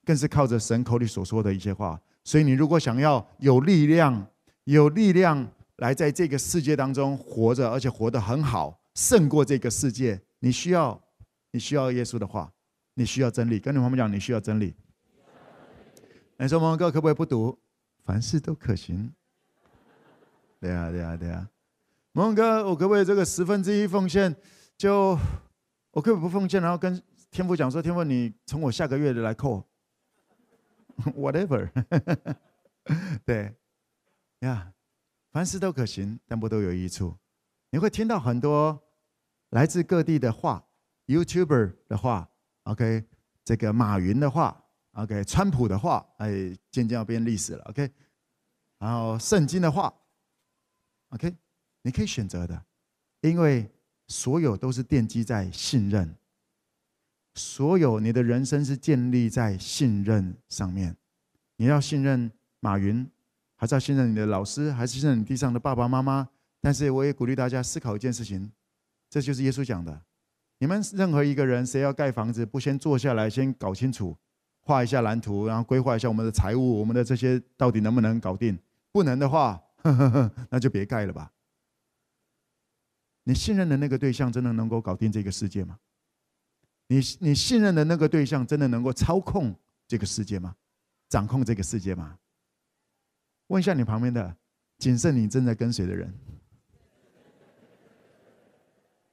[0.03, 2.01] 更是靠着神口里所说的一些话。
[2.23, 4.25] 所以，你如果想要有力量，
[4.73, 11.01] 有力量来在这个世界当中活着，而且活得很好，胜过这个世界，你需要，
[11.51, 12.51] 你需要耶稣的话，
[12.95, 13.59] 你需要真理。
[13.59, 14.75] 跟你们讲，你需要真理。
[16.37, 17.57] 你说，蒙哥可不可以不读？
[18.03, 19.13] 凡事都可行。
[20.59, 21.49] 对啊，对啊，对啊。
[22.11, 24.35] 蒙哥，我可不可以这个十分之一奉献？
[24.77, 25.17] 就
[25.91, 27.01] 我可不可以不奉献，然后跟
[27.31, 29.63] 天父讲说：“天父，你从我下个月的来扣，
[31.15, 31.69] whatever。”
[33.25, 33.55] 对，
[34.39, 34.73] 呀，
[35.31, 37.17] 凡事都可行，但不都有益处。
[37.69, 38.81] 你会听到很多
[39.49, 40.65] 来自各地的话
[41.07, 42.29] ，YouTuber 的话
[42.63, 43.05] ，OK，
[43.43, 44.63] 这个马云的话
[44.93, 47.91] ，OK，川普的话，哎，渐渐要变历史了，OK，
[48.77, 49.93] 然后圣经的话
[51.09, 51.35] ，OK，
[51.81, 52.65] 你可以选择的，
[53.21, 53.71] 因为。
[54.09, 56.15] 所有都是奠基在信任，
[57.33, 60.95] 所有你的人生是建立在信任上面。
[61.57, 62.31] 你要信任
[62.61, 63.05] 马云，
[63.57, 66.29] 还是要信任你的老师，还是信任你地上的爸爸妈妈？
[66.61, 68.51] 但是我也鼓励大家思考一件事情，
[69.09, 70.01] 这就是耶稣讲的：
[70.59, 74.15] 你们任何一个人，谁要盖房子，不先坐下来，先搞清楚，
[74.61, 78.57] 画一下蓝图，然后规划一下我们的财务，我们的这些到底能不能搞定？
[78.91, 81.31] 不能的话，呵呵呵，那就别盖了吧。
[83.23, 85.77] 你信任的那个对象真的能够搞定这个世界吗？
[86.87, 89.53] 你你信任的那个对象真的能够操控
[89.87, 90.55] 这个世界吗？
[91.09, 92.17] 掌控这个世界吗？
[93.47, 94.37] 问一下你旁边的，
[94.77, 96.13] 谨慎你正在跟随的人，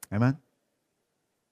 [0.09, 0.37] 来吗？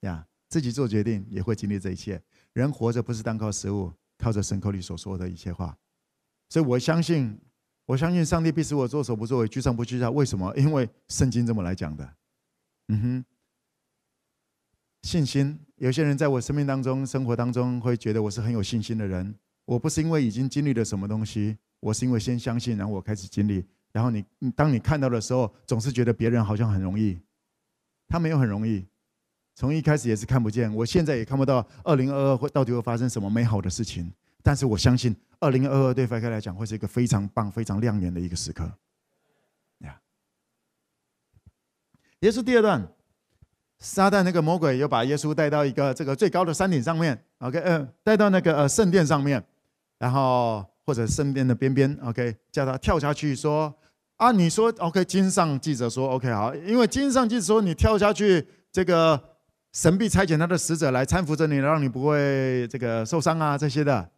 [0.01, 2.21] 呀，自己做决定也会经历这一切。
[2.53, 5.77] 人活着不是单靠食物，靠着神口里所说的一切话。
[6.49, 7.39] 所以我相信，
[7.86, 10.11] 我相信上帝必使我作首不作为，居上不居下。
[10.11, 10.53] 为什么？
[10.57, 12.15] 因为圣经这么来讲的。
[12.89, 13.25] 嗯哼，
[15.03, 15.59] 信心。
[15.77, 19.34] 有些人在我生命当中、生活当中会觉得我是很有信心的人。
[19.65, 23.65] 我不是因为已经经历了什么东西，我是因为先相信，然后我开始经历。
[23.91, 24.23] 然后你，
[24.55, 27.19] 当你看到的时候，总是觉得别人好像很容易，
[28.07, 28.86] 他没有很容易。
[29.53, 34.11] 从一开始也是看不见，我现在也看不到二零二二会到底会发生什么美好的事情。
[34.41, 38.71] 但是我相信，二零二二对飞开来讲会是一个非常棒、非常亮眼的一个时刻。
[42.21, 42.88] 耶稣第二段，
[43.79, 49.43] 撒旦那个魔鬼又把耶稣带到一个这个最高的山顶上面，OK，嗯，带到那个呃圣殿上面，
[49.99, 53.73] 然后或者身边的边边，OK，叫他跳下去说
[54.17, 59.38] 啊，你说 OK，经上记者说 OK 好，因为经上记者说你跳下去，这个
[59.73, 64.11] 神必差遣他的使者来搀扶着你，让你不会这个受伤啊这些的。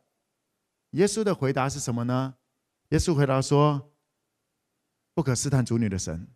[0.92, 2.36] 耶稣的回答是什么呢？
[2.90, 3.92] 耶稣回答说，
[5.14, 6.28] 不可试探主女的神。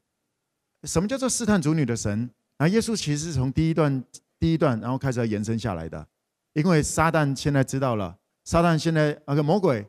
[0.83, 2.29] 什么叫做试探主女的神？
[2.57, 4.03] 啊，耶稣其实是从第一段
[4.39, 6.07] 第一段，然后开始延伸下来的。
[6.53, 9.87] 因为撒旦现在知道了，撒旦现在那个魔鬼，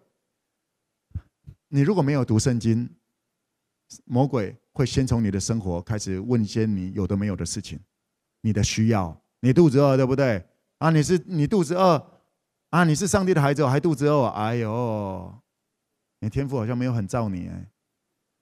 [1.72, 2.90] 你如果没有读圣经，
[4.04, 7.78] 魔鬼会先从你的生活开始问一些你有的没有的事情，
[8.40, 10.44] 你的需要，你肚子饿对不对？
[10.78, 12.04] 啊，你是你肚子饿
[12.70, 12.82] 啊？
[12.82, 14.26] 你是上帝的孩子还肚子饿？
[14.30, 15.32] 哎呦，
[16.18, 17.70] 你天父好像没有很照你哎。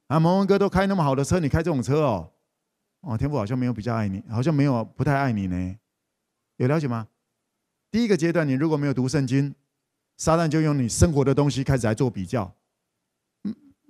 [0.06, 2.32] 啊，蒙文哥都开那么好的车，你开这种车哦？
[3.02, 5.76] 哦，天父好像没有比较爱你，好像没有不太爱你呢，
[6.56, 7.08] 有了解吗？
[7.90, 9.54] 第一个阶段，你如果没有读圣经，
[10.16, 12.54] 撒旦就用你生活的东西开始来做比较。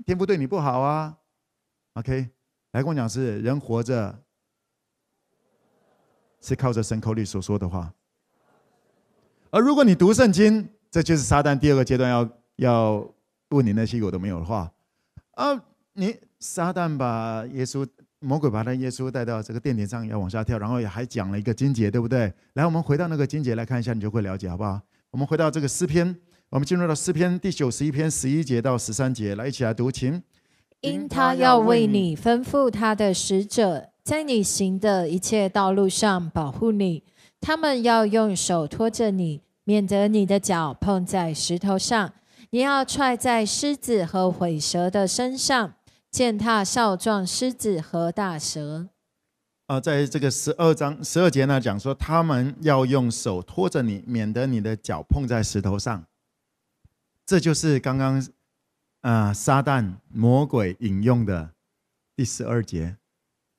[0.09, 1.15] 天父对你不好啊。
[1.93, 2.31] OK，
[2.73, 4.19] 来跟我讲是人活着
[6.41, 7.93] 是靠着神口里所说的话。
[9.51, 13.15] 而如果你读圣经，这就是撒旦第二个阶段要要
[13.51, 14.73] 问你那些有的没有的话
[15.33, 15.63] 啊！
[15.93, 17.87] 你撒旦把耶稣。
[18.21, 22.33] 魔鬼把他耶稣带到这个殿顶上，要往下跳，然后也还讲了一个经节，对不对？
[22.55, 24.81] 来，我们回到那个经节来看一下，你就会了解，好不好？
[25.13, 26.19] 我们回到这个诗篇，
[26.51, 30.23] 我们进入到诗篇第九十一篇十一节到十三节，来一起来读，请。
[30.81, 37.05] 因他要为你吩咐他的使者，在你行的一切道路上保护你，
[37.39, 42.15] 他们要用手托着你，免得你的脚碰在石头上。
[42.51, 45.75] 你要踹在狮子和毁蛇的身上。
[46.11, 48.89] 践踏少壮狮子和大蛇。
[49.67, 56.03] 啊，在这个十二章十二节呢，讲说他们要用手托着你，免得你的脚碰在石头上。
[57.29, 58.27] 这就是刚刚
[59.03, 61.53] 啊，撒旦魔鬼引用的
[62.17, 62.97] 第十二节。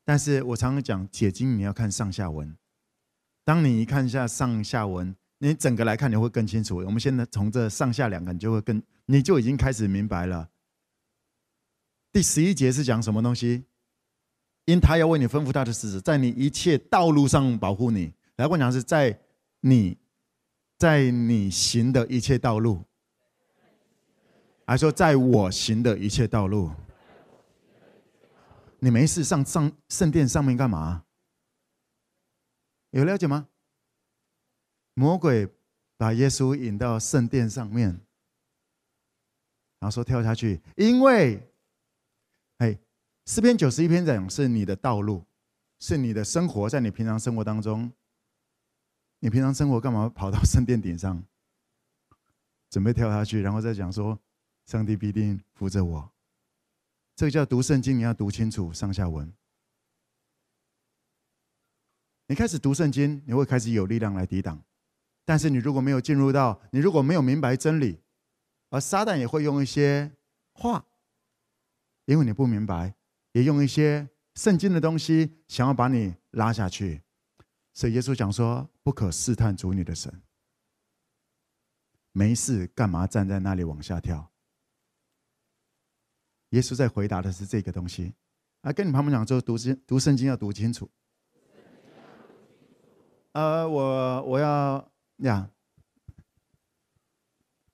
[0.04, 2.58] 但是我常常讲解经，你要看上下文。
[3.46, 6.78] 当你一看一下上下文，你整个来看，你会更清楚。
[6.78, 10.50] 我们现在从这上下两个，你就会更，你就已经开始明白了。
[12.12, 13.66] 第十一节是讲什么东西？
[14.66, 18.14] 因他要为你吩咐他的使者，在你一切道路上保护你。
[18.38, 19.20] 来，我讲是在
[19.62, 19.96] 你，
[20.80, 22.84] 在你行的一切道路，
[24.70, 26.70] 还说在我行的一切道路。
[28.78, 31.06] 你没事上上圣殿上面干嘛？
[32.92, 33.48] 有了解吗？
[34.94, 35.52] 魔鬼
[35.98, 38.00] 把耶稣引到圣殿上面，
[39.80, 41.52] 然后说跳下去，因为。
[42.60, 42.78] 哎，
[43.26, 45.26] 诗篇九十一篇讲是你的道路，
[45.80, 47.92] 是你的生活，在你平常生活当中，
[49.18, 51.24] 你平常生活干嘛跑到圣殿顶上，
[52.70, 54.20] 准备跳下去，然后再讲说，
[54.70, 56.12] 上帝必定扶着我。
[57.16, 59.34] 这个叫读圣经，你要读清楚上下文。
[62.28, 64.64] 你开始读圣经，你会开始有力量来抵挡，
[65.26, 68.00] 但是你如果没有进入到，你如果没有明白真理，
[68.70, 70.12] 而撒旦也会用一些
[70.54, 70.86] 话。
[72.06, 72.94] 因为你不明白，
[73.32, 77.02] 也用一些圣经的东西想要把你拉下去，
[77.74, 80.22] 所以耶稣讲说：“不可试探主你的神。”
[82.14, 84.32] 没事干嘛站在那里往下跳？
[86.50, 88.14] 耶稣在回答的是这个东西。
[88.62, 90.90] 啊，跟你旁边讲说，读经读圣经要读清楚。
[93.34, 95.50] 呃，我我要呀，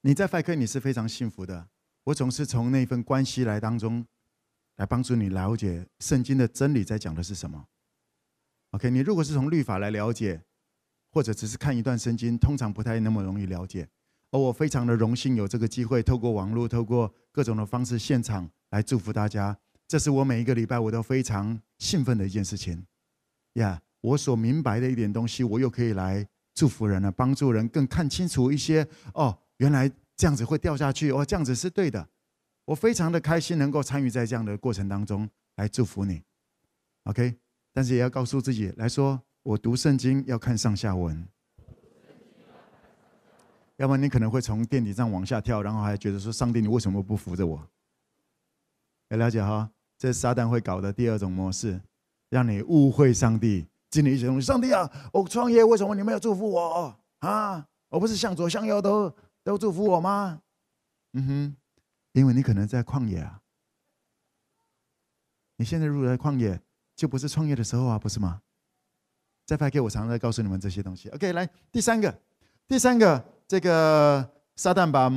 [0.01, 1.67] 你在派克你是非常幸福的。
[2.05, 4.05] 我总是从那份关系来当中。
[4.77, 7.65] 来帮助你了解圣经的真理在讲的是什么。
[8.71, 10.43] OK，你如果是从律法来了解，
[11.13, 13.87] 或者只是看一段圣经，通常不太那么容易了解。
[14.31, 19.57] 而我非常的荣幸有这个机会，透过网络，透过各种的方式，现场来祝福大家。
[19.87, 22.85] 这是我每一个礼拜我都非常兴奋的一件事情。
[23.53, 28.85] 呀，我所明白的一点东西，我又可以来祝福人了，帮助人更看清楚一些。
[29.13, 32.05] 哦，原来这样子会掉下去，哦，这样子是对的。
[32.65, 36.21] 我非常的开心能够参与在这样的过程当中来祝福你
[37.05, 37.33] ，OK？
[37.71, 41.25] 但是也要告诉自己来说，我读圣经要看上下文，
[43.77, 47.65] 要不然你可能会从垫底上往下跳，然后还觉得说上帝你为什么不扶着我？
[49.15, 51.81] 要了解哈，这是撒旦会搞的第二种模式，
[52.29, 54.45] 让你误会上帝，进你一些东西。
[54.45, 57.65] 上帝啊，我创业为什么你没有祝福我啊？
[57.89, 60.41] 我不是向左向右都都祝福我吗？
[61.13, 61.55] 嗯哼。
[62.11, 63.41] 因为你可能在旷野啊，
[65.57, 66.61] 你现在入了旷野，
[66.95, 68.41] 就不是创业的时候啊，不是吗？
[69.45, 71.09] 再发给我，常常在告诉你们这些东西。
[71.09, 72.17] OK，来第三个，
[72.69, 75.09] 第三个，这个撒旦把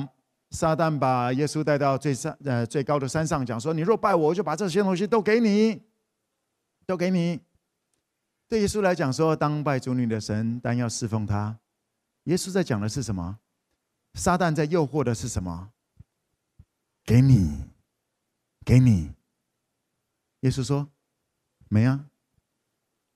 [0.51, 5.83] 撒旦把耶稣带到最上呃最高的山上，讲说：“你若拜我，我就把这些东西都给你，
[6.87, 7.41] 都给你。”
[8.49, 11.59] 对耶稣来讲说：“当拜主你的神，但要侍奉他。”
[12.25, 13.39] 耶稣在讲的是什么？
[14.15, 15.71] 撒旦在诱惑的是什么？
[17.05, 17.65] 给你，
[18.65, 19.13] 给你。
[20.41, 20.89] 耶稣说
[21.69, 22.09] ：“没啊，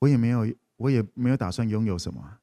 [0.01, 2.39] 我也没有，我也没有打算拥有什么。”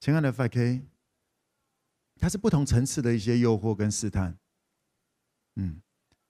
[0.00, 0.82] 亲爱的 FK，
[2.18, 4.36] 它是不同层次的一些诱惑跟试探。
[5.54, 5.80] 嗯，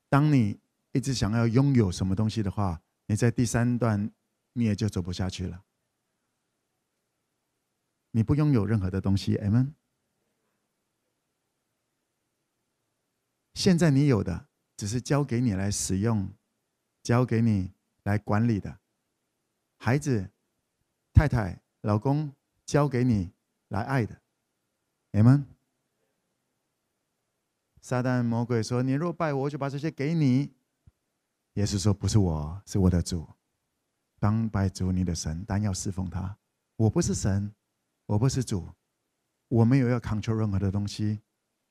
[0.09, 0.61] 当你
[0.93, 4.11] 一直想要拥有什么东西的话，你在第三段
[4.53, 5.64] 你也就走不下去了。
[8.11, 9.72] 你不拥有任何的东西，Amen。
[13.55, 16.32] 现在你有的只是交给你来使用，
[17.03, 17.72] 交给你
[18.05, 18.78] 来管理的，
[19.76, 20.30] 孩子、
[21.12, 22.32] 太太、老公
[22.64, 23.32] 交给你
[23.68, 24.22] 来爱的，
[25.12, 25.58] 阿门。
[27.89, 30.53] 撒旦魔鬼说：“你若拜我，我就把这些给你。”
[31.57, 33.26] 耶稣说：“不是我，是我的主。
[34.20, 36.36] 当拜主你的神，但要侍奉他。
[36.76, 37.51] 我不是神，
[38.05, 38.68] 我不是主，
[39.49, 41.22] 我没有要 control 任何的东西，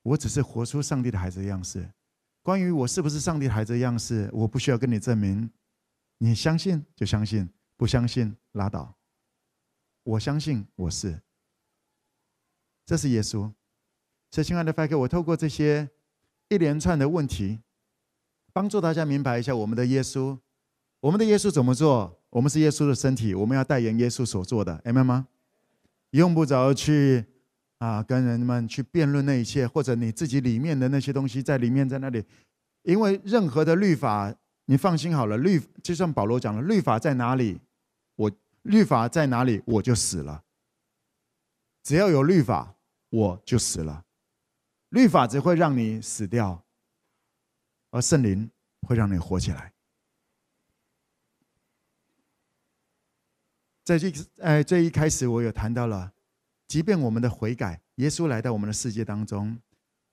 [0.02, 1.88] 我只是活出上帝的孩子样式。
[2.42, 5.48] 关于我是不是上帝的孩子样式，我不需要跟你证明。
[6.18, 8.98] 你相信就相信，不相信拉倒。
[10.02, 11.22] 我相信我是。
[12.88, 13.54] 这是耶稣。
[14.32, 15.88] 所以，亲爱的 Father，我透过这些
[16.50, 17.60] 一连串的问题。”
[18.54, 20.36] 帮助大家明白一下我们的耶稣，
[21.00, 22.20] 我们的耶稣怎么做？
[22.32, 25.28] 我们是耶稣的身体，我们要代言耶稣所做的，明白吗？
[26.10, 27.24] 用不着去
[27.78, 32.24] 啊跟人们去辩论那一切，或者你自己里面的那些东西在里面在那里，
[32.82, 34.34] 因为任何的律法，
[34.66, 37.60] 你放心好了，律就像保罗讲了，律法在哪里，
[38.16, 38.32] 我
[38.64, 40.44] 律法在哪里，我就死了。
[41.84, 42.76] 只要有律法，
[43.12, 44.04] 我就死了。
[44.90, 46.64] 律法只会让你死掉。
[47.90, 49.74] 而圣灵会让你活起来。
[53.86, 56.14] 在这呃，这一开始我有谈到了，
[56.68, 59.58] 即便我们的悔改，耶稣来到我们的世界当中，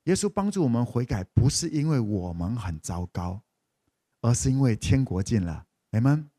[0.04, 3.42] 耶稣帮助我们悔改，不是因为我们很糟糕，
[4.20, 5.66] 而是因为天国近了。
[5.90, 6.30] 你们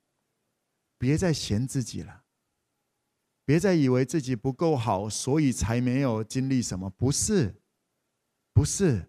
[0.98, 2.24] 别再嫌自己了，
[3.44, 6.90] 别再以为自己不够好，所以才没有经历什么。
[6.90, 7.62] 不是，
[8.56, 9.06] 不是。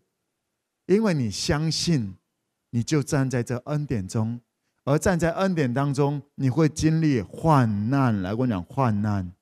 [0.86, 2.14] 因为你相信，
[2.70, 4.40] 你就站在这恩典中，
[4.84, 8.22] 而站在恩典当中，你会经历患难。
[8.22, 9.32] 来，我讲患难。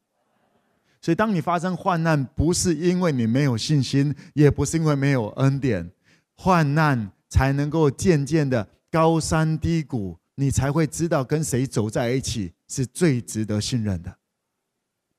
[1.03, 5.91] 所以，当你发生患难，不是因为你没有信心，也不是因为没有恩典，
[6.35, 14.17] 患难才能够渐渐的高山低谷，你才会知道跟谁走在一起是最值得信任的。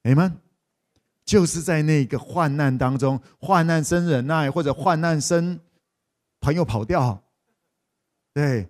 [0.02, 0.36] 你们
[1.26, 5.60] 就是在那个患难当中，患难生忍耐，或者患难生。
[6.42, 7.24] 朋友跑掉，
[8.32, 8.70] 对，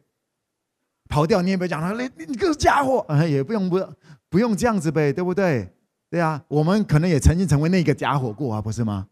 [1.10, 3.94] 跑掉你也别讲他，你你个家伙，也不用不
[4.30, 5.70] 不用这样子呗，对不对？
[6.10, 9.10] 对啊，我们可能也曾经成为那个家伙过啊，不是吗？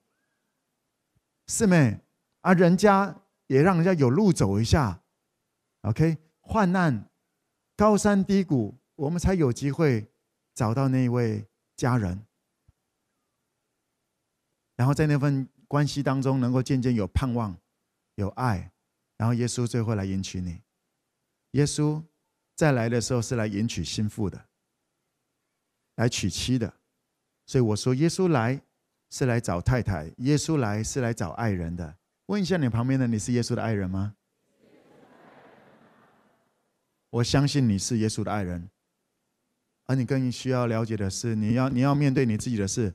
[1.47, 1.99] 是没？
[2.39, 3.13] 啊，人家
[3.47, 5.01] 也让人家有路走一下
[5.81, 7.09] ，OK，患难
[7.75, 10.07] 高山低谷，我们才有机会
[10.55, 12.25] 找到那位家人，
[14.83, 17.57] 然后在那份关系当中，能够渐渐有盼望。
[18.15, 18.69] 有爱，
[19.15, 20.61] 然后耶稣最后来迎娶你。
[21.51, 22.03] 耶稣
[22.53, 24.45] 再来的时候是来迎娶新妇的，
[25.95, 26.73] 来娶妻的。
[27.45, 28.61] 所以我说，耶稣来
[29.09, 31.95] 是来找太太，耶稣来是来找爱人的。
[32.25, 34.13] 问一下你旁边的，你是耶稣的爱人吗？
[37.09, 38.69] 我相信你是耶稣的爱人，
[39.85, 42.93] 而你更需要了解的是，你要你要面对你自己的事，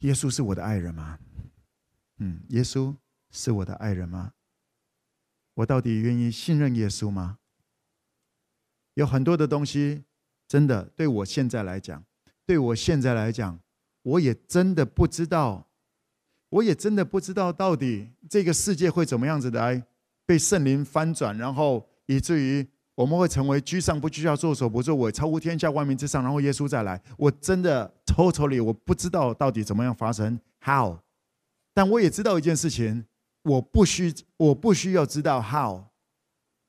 [0.00, 1.18] 耶稣是我的爱人吗？
[2.18, 2.94] 嗯，耶稣。
[3.36, 4.32] 是我的爱人吗？
[5.54, 7.40] 我到底愿意信任耶稣吗？
[8.94, 10.04] 有很多的东西，
[10.46, 12.04] 真的对我现在来讲，
[12.46, 13.58] 对我现在来讲，
[14.02, 15.68] 我也真的不知道，
[16.48, 19.84] 我也真的不知道到底这个世界会怎么样子来
[20.24, 22.64] 被圣灵翻转，然后以至于
[22.94, 30.96] 我们会成为居上不居下，坐首不作尾，超乎天下万民之上，然后耶稣再来，我真的 totally 我不知道到底怎么样发生，how？
[31.72, 33.04] 但我也知道一件事情。
[33.42, 35.82] 我不需，我不需要知道 how，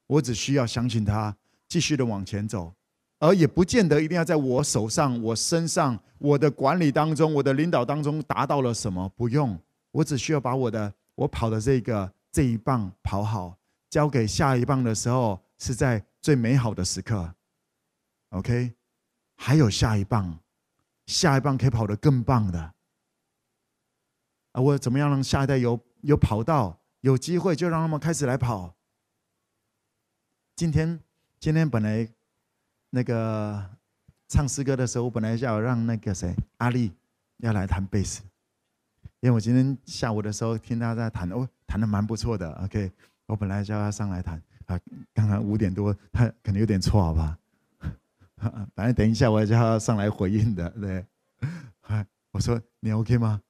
[0.07, 1.33] 我只需要相信他，
[1.69, 2.73] 继续的往前走，
[3.17, 9.57] 而也不见得一定要在我手上、我身上、我的管理当中、我的领导当中达到了什么，不用，
[9.91, 13.55] 我只需要把我的我跑的这个这一棒跑好，
[13.89, 17.35] 交给下一棒的时候是在最美好的时刻
[18.29, 18.73] ，OK，
[19.35, 20.39] 还有下一棒，
[21.05, 22.73] 下一棒可以跑得更棒的，
[24.53, 25.79] 啊，我怎么样让下一代有？
[26.01, 28.75] 有跑道，有机会就让他们开始来跑。
[30.55, 30.99] 今天，
[31.39, 32.11] 今天本来
[32.89, 33.77] 那个
[34.27, 36.91] 唱诗歌的时候，我本来要让那个谁阿丽
[37.37, 38.23] 要来弹贝斯，
[39.19, 42.51] 因为我今天下午的时候听他在弹，哦，弹得蛮不错的。
[42.63, 42.91] OK，
[43.27, 44.79] 我本来叫他上来弹啊，
[45.13, 47.37] 刚刚五点多，他可能有点错，好吧？
[48.75, 51.05] 反正等一下我要叫他上来回应的，对。
[52.31, 53.41] 我说你 OK 吗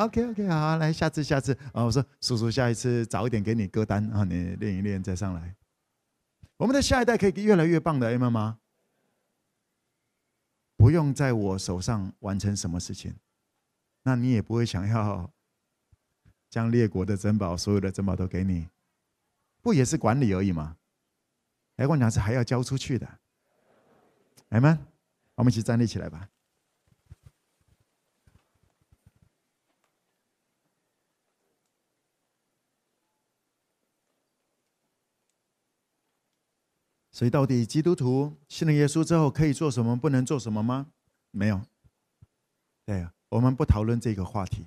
[0.00, 5.54] ？OK OK 好，来下次下次啊，我说 叔叔下一次早一点给你歌单啊，你练一练再上来。
[6.56, 8.58] 我们的下一代可以越来越棒的，明白吗？
[10.76, 13.14] 不用在我手上完成什么事情，
[14.02, 15.30] 那你也不会想要
[16.50, 18.68] 将列国的珍宝，所有的珍宝都给你，
[19.60, 20.76] 不也是管理而已吗？
[21.76, 23.20] 哎问题是还要交出去的？
[24.48, 24.86] 来吗
[25.36, 26.28] 我们一起站立起来吧。
[37.12, 40.92] 所以到底基督徒信了耶稣之后可以做什么不能做什么吗？
[41.30, 41.60] 没有。
[42.84, 44.66] 对我们不讨论这个话题。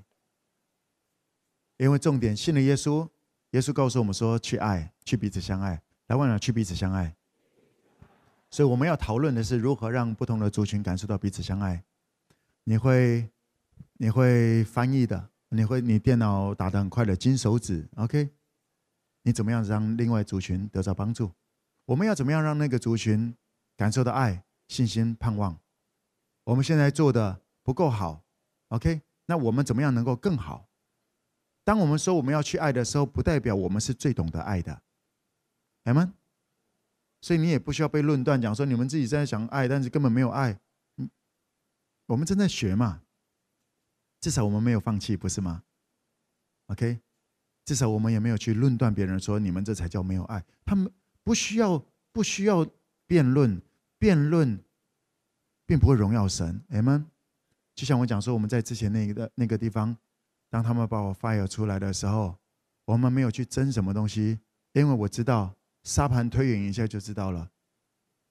[1.77, 3.09] 因为重点信了耶稣
[3.51, 5.81] 耶稣告诉我们说去爱，去彼此相爱。
[6.07, 7.15] 来问了，去彼此相爱。
[8.49, 11.83] 所以我们要讨论的是如何让不同的族群感受到彼此相爱。
[12.63, 13.29] 你会，
[13.93, 18.29] 你会翻译的，你会你电脑打得很快的金手指，OK？
[19.23, 21.31] 你怎么样让另外族群得到帮助？
[21.85, 23.35] 我们要怎么样让那个族群
[23.75, 25.57] 感受到爱、信心、盼望？
[26.45, 28.23] 我们现在做的不够好
[28.69, 29.01] ，OK？
[29.25, 30.67] 那我们怎么样能够更好？
[31.71, 34.81] 当我们说我们要去爱的时候，不代表我们是最懂得爱的，
[35.85, 36.13] 爱吗？
[37.21, 40.59] 所以你也不需要被论断讲说你们自己在想爱，但是根本没有爱。
[40.97, 41.09] 嗯
[42.07, 43.03] 我们正在学嘛，
[44.19, 45.63] 至少我们没有放弃，不是吗
[46.65, 46.99] ？OK？
[47.63, 50.43] 至少我们也没有去论断别人说你们这才叫没有爱。
[50.65, 50.91] 他们
[51.23, 52.69] 不需要不需要
[53.07, 53.61] 辩论，
[53.97, 54.61] 辩论
[55.65, 56.61] 并不会荣耀神。
[56.71, 57.09] 阿们。
[57.75, 59.95] 就像我讲说，我们在之前那个那个地方，
[60.51, 62.35] 当他们把我 fire 出来的时候，
[62.85, 64.37] 我们没有去争什么东西，
[64.73, 67.47] 因为我知道沙盘推演一下就知道了。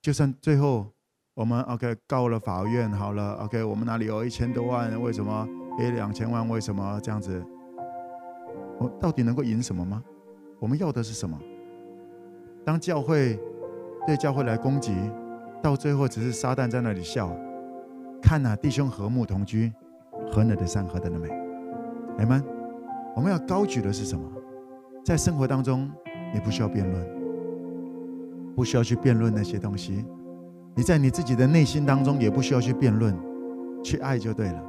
[0.02, 0.92] 就算最后
[1.34, 5.00] 我们 OK 告了法院，好了 OK，我们哪里有一千多万？
[5.00, 5.48] 为什么？
[5.78, 6.46] 给两千万？
[6.46, 7.42] 为什么这样子？
[8.78, 10.04] 我到底能够赢什么吗？
[10.58, 11.40] 我们要的是什么？
[12.66, 13.40] 当教会
[14.06, 14.94] 对教会来攻击，
[15.62, 17.34] 到最后只是撒旦在那里笑。
[18.20, 19.72] 看呐，弟兄和睦同居，
[20.30, 21.49] 何等的善，何等的美。
[22.20, 22.44] 阿们，
[23.16, 24.22] 我们要高举的是什么？
[25.02, 25.90] 在生活当中，
[26.34, 27.06] 你不需要辩论，
[28.54, 30.04] 不需要去辩论那些东西。
[30.76, 33.16] 你在你自己的内心当中，也不需要去辩论，
[33.82, 34.62] 去爱就对了，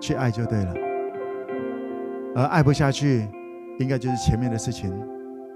[0.00, 0.74] 去爱就对了。
[2.36, 3.26] 而爱不下去，
[3.80, 4.94] 应该就是前面的事情，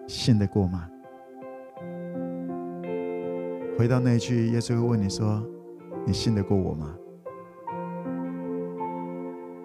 [0.08, 0.88] 信得过吗？
[3.78, 5.40] 回到那一句，耶稣会问你说
[6.04, 6.94] ：“你信得过我吗？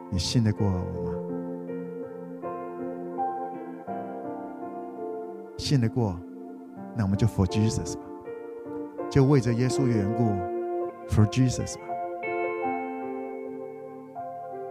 [0.10, 1.12] 你信得过我吗？
[5.58, 6.18] 信得过，
[6.96, 8.02] 那我们就 For Jesus 吧，
[9.10, 10.30] 就为着耶稣的缘故
[11.10, 11.82] ，For Jesus 吧。”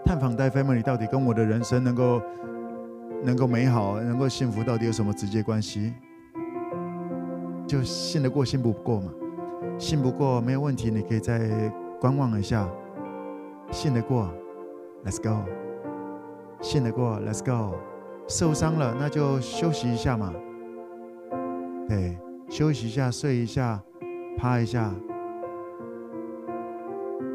[0.07, 2.23] 探访带 Family 到底跟我的人生能够
[3.23, 5.93] 能够美好、能够幸福，到底有什么直接关系？
[7.67, 9.13] 就信得过，信不过嘛？
[9.79, 11.71] 信不过没有问题，你可以再
[12.01, 12.67] 观望一下。
[13.73, 14.33] 信得过
[15.05, 15.45] ，Let's go。
[16.61, 17.77] 信得过，Let's go。
[18.29, 20.33] 受伤了，那就休息一下嘛。
[21.89, 22.19] 对，
[22.49, 23.81] 休息一下，睡一下，
[24.37, 24.93] 趴一下，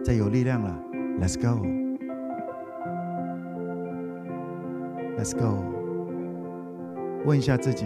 [0.03, 0.77] 再有力量了
[1.21, 1.65] ，Let's go。
[5.17, 5.63] Let's go。
[7.25, 7.85] 问一下自己：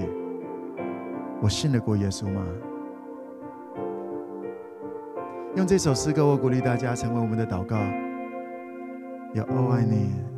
[1.42, 2.44] 我信得过耶稣吗？
[5.56, 7.78] 用这首诗歌，我鼓励大家成为我们的祷告。
[9.36, 10.35] 有爱爱你。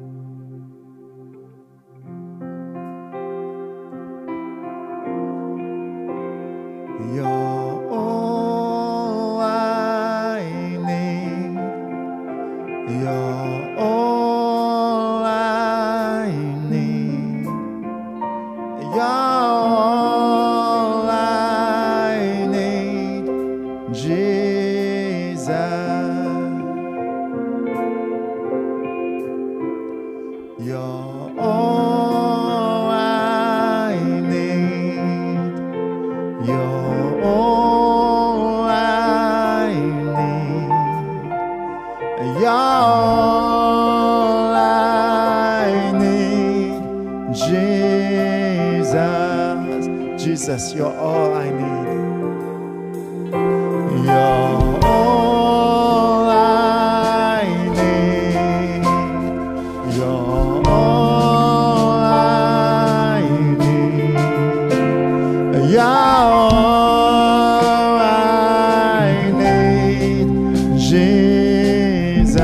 [70.89, 72.37] Jesus.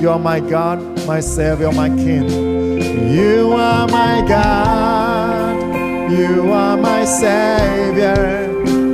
[0.00, 2.28] You are my God, my Savior, my King.
[3.14, 6.10] You are my God.
[6.10, 8.50] You are my Savior.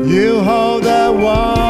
[0.06, 1.65] You hold the world.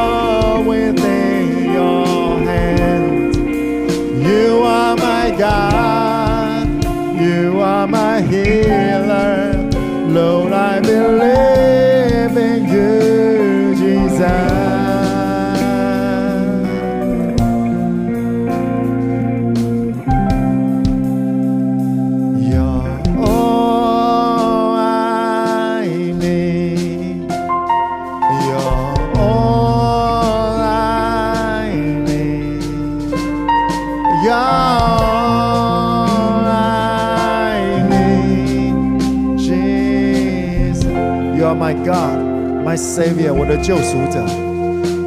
[42.76, 44.24] my Savior，我的救赎者。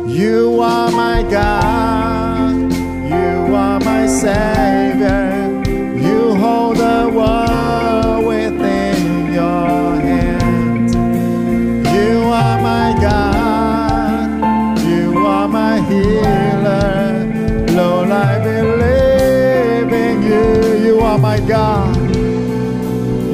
[0.07, 2.73] You are my God,
[3.09, 5.63] you are my Savior.
[5.97, 10.95] You hold the world within your hands.
[10.95, 17.27] You are my God, you are my healer.
[17.75, 20.87] Lord, I believe in you.
[20.87, 21.97] You are my God.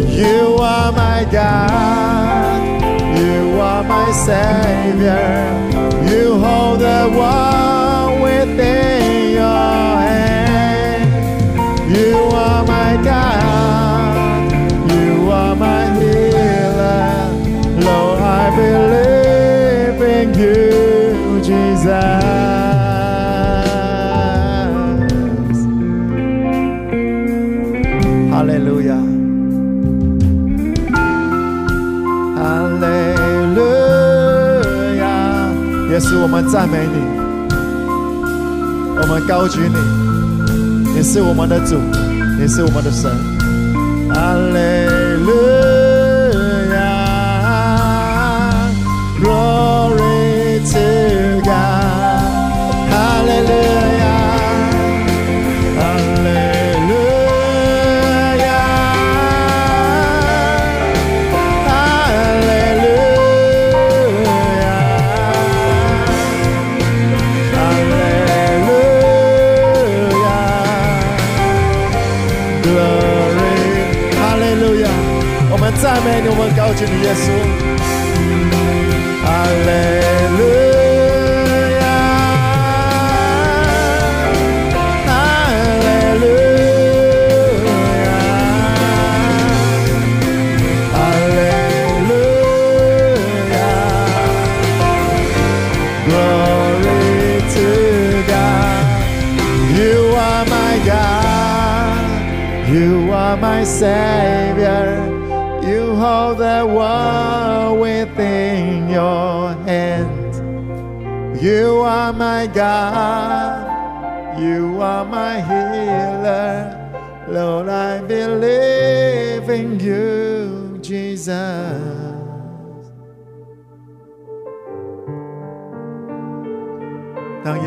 [0.09, 1.94] You are my God.
[4.24, 5.52] Savior.
[6.10, 7.55] You hold the world
[36.26, 36.98] 我们赞美你，
[39.00, 39.78] 我们高举你，
[40.92, 41.76] 你是我们的主，
[42.40, 43.12] 你是我们的神。
[44.10, 44.58] 哈利
[45.24, 45.32] 路
[46.74, 46.76] 亚
[49.22, 51.54] ！Glory to God！
[52.90, 53.50] 哈利路
[76.54, 77.55] 赞美你，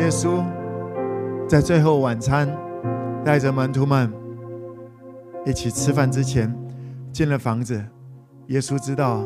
[0.09, 0.43] 耶稣
[1.47, 2.49] 在最后晚餐
[3.23, 4.11] 带着门徒们
[5.45, 6.51] 一起吃饭之前，
[7.13, 7.79] 进了房子，
[8.47, 9.21] 耶稣知道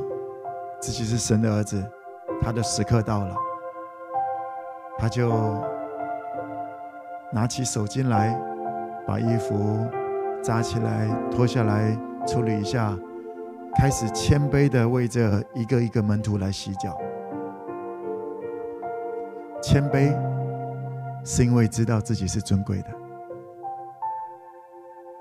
[0.81, 1.81] 自己是神的儿子，
[2.41, 3.33] 他的时刻到了，
[4.97, 5.31] 他就
[7.31, 8.37] 拿起手巾来，
[9.07, 9.87] 把衣服
[10.41, 11.97] 扎起来，脱下来
[12.27, 12.93] 处理一下，
[13.77, 16.93] 开始谦卑的为这一个一个门徒来洗脚。
[19.61, 20.13] 谦卑
[21.23, 22.89] 是因为知道自己是尊贵的，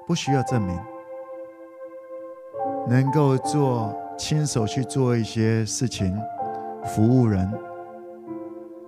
[0.07, 0.79] 不需要证明，
[2.89, 6.17] 能够做亲手去做一些事情，
[6.85, 7.51] 服务人。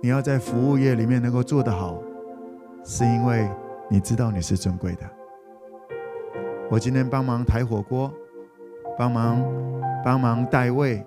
[0.01, 1.97] 你要在服务业里面能够做得好，
[2.83, 3.49] 是因为
[3.89, 5.01] 你知道你是尊贵的。
[6.69, 8.13] 我今天帮忙抬火锅，
[8.97, 9.41] 帮忙
[10.03, 11.03] 帮忙带位，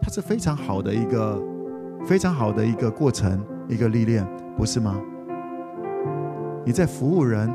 [0.00, 1.40] 它是非常好的一个
[2.06, 4.26] 非常好的一个过程，一个历练，
[4.56, 5.00] 不是吗？
[6.64, 7.48] 你在服务人，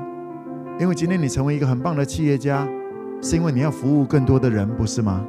[0.80, 2.68] 因为今天你成为一个很棒的企业家，
[3.22, 5.26] 是因为你要服务更多的人，不是吗？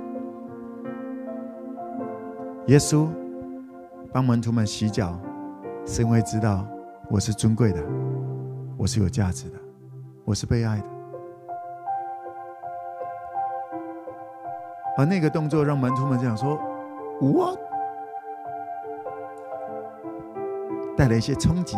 [2.66, 3.06] 耶稣
[4.12, 5.16] 帮门徒们洗脚，
[5.84, 6.66] 是因为知道
[7.08, 7.80] 我是尊贵的，
[8.76, 9.58] 我是有价值的，
[10.24, 10.86] 我是被爱的。
[14.98, 16.58] 而那个动作让门徒们这样说
[17.20, 17.58] ：“What？”
[20.96, 21.76] 带来一些冲击。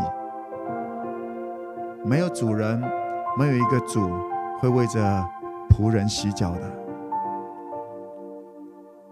[2.09, 2.81] 没有主人，
[3.37, 4.11] 没有一个主
[4.59, 5.29] 会为着
[5.69, 6.61] 仆人洗脚的。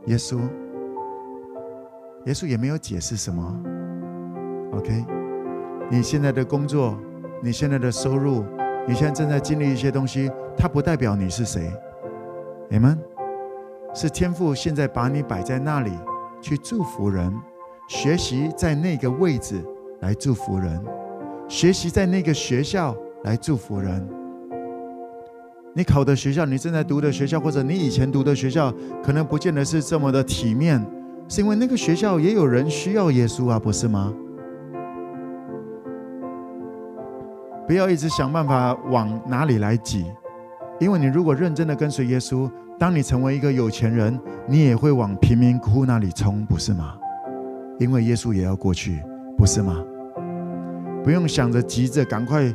[0.06, 0.38] 耶稣，
[2.24, 3.62] 耶稣也没有解释什么。
[4.72, 5.04] OK，
[5.90, 6.96] 你现在的工作，
[7.42, 8.42] 你现在的收入，
[8.88, 11.70] 你现在正在经历一些东西，它不代表你是谁。
[12.70, 12.98] 你们。
[13.94, 15.90] 是天父现在把你摆在那里
[16.42, 17.34] 去祝福人，
[17.88, 19.64] 学习在那个位置
[20.00, 20.84] 来祝福人，
[21.48, 22.94] 学习在那个学校
[23.24, 24.06] 来祝福人。
[25.74, 30.84] 你考的学校，你正在读的学校，或者你以前读的学校，可能不见得是这么的体面，
[31.28, 34.12] 是因为那个学校也有人需要耶稣啊，不是吗？
[37.66, 40.06] 不要一直想办法往哪里来挤，
[40.80, 46.94] 因为你如果认真的跟随耶稣，当你成为一个有钱人，你也会往贫民窟那里冲，不是吗？
[47.78, 49.02] 因为耶稣也要过去，
[49.36, 49.84] 不是吗？
[51.06, 52.52] 不用想着急着赶快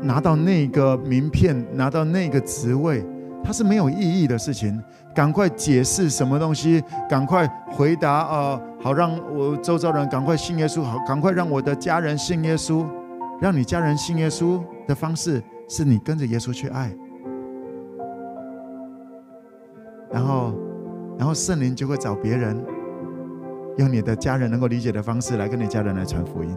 [0.00, 3.04] 拿到那个名片，拿到那个职位，
[3.42, 4.80] 它是没有意义的事情。
[5.12, 12.86] 赶快解释什么东西，赶快回答啊、好让我周遭人赶快信耶稣，好，赶快让我的家人信耶稣。
[13.40, 16.94] 让你家人信耶稣的方式，是你跟着耶稣去爱，
[20.12, 20.54] 然后，
[21.18, 22.64] 然后圣灵就会找别人，
[23.78, 26.56] 用你的家人能够理解的方式来跟你家人来传福音。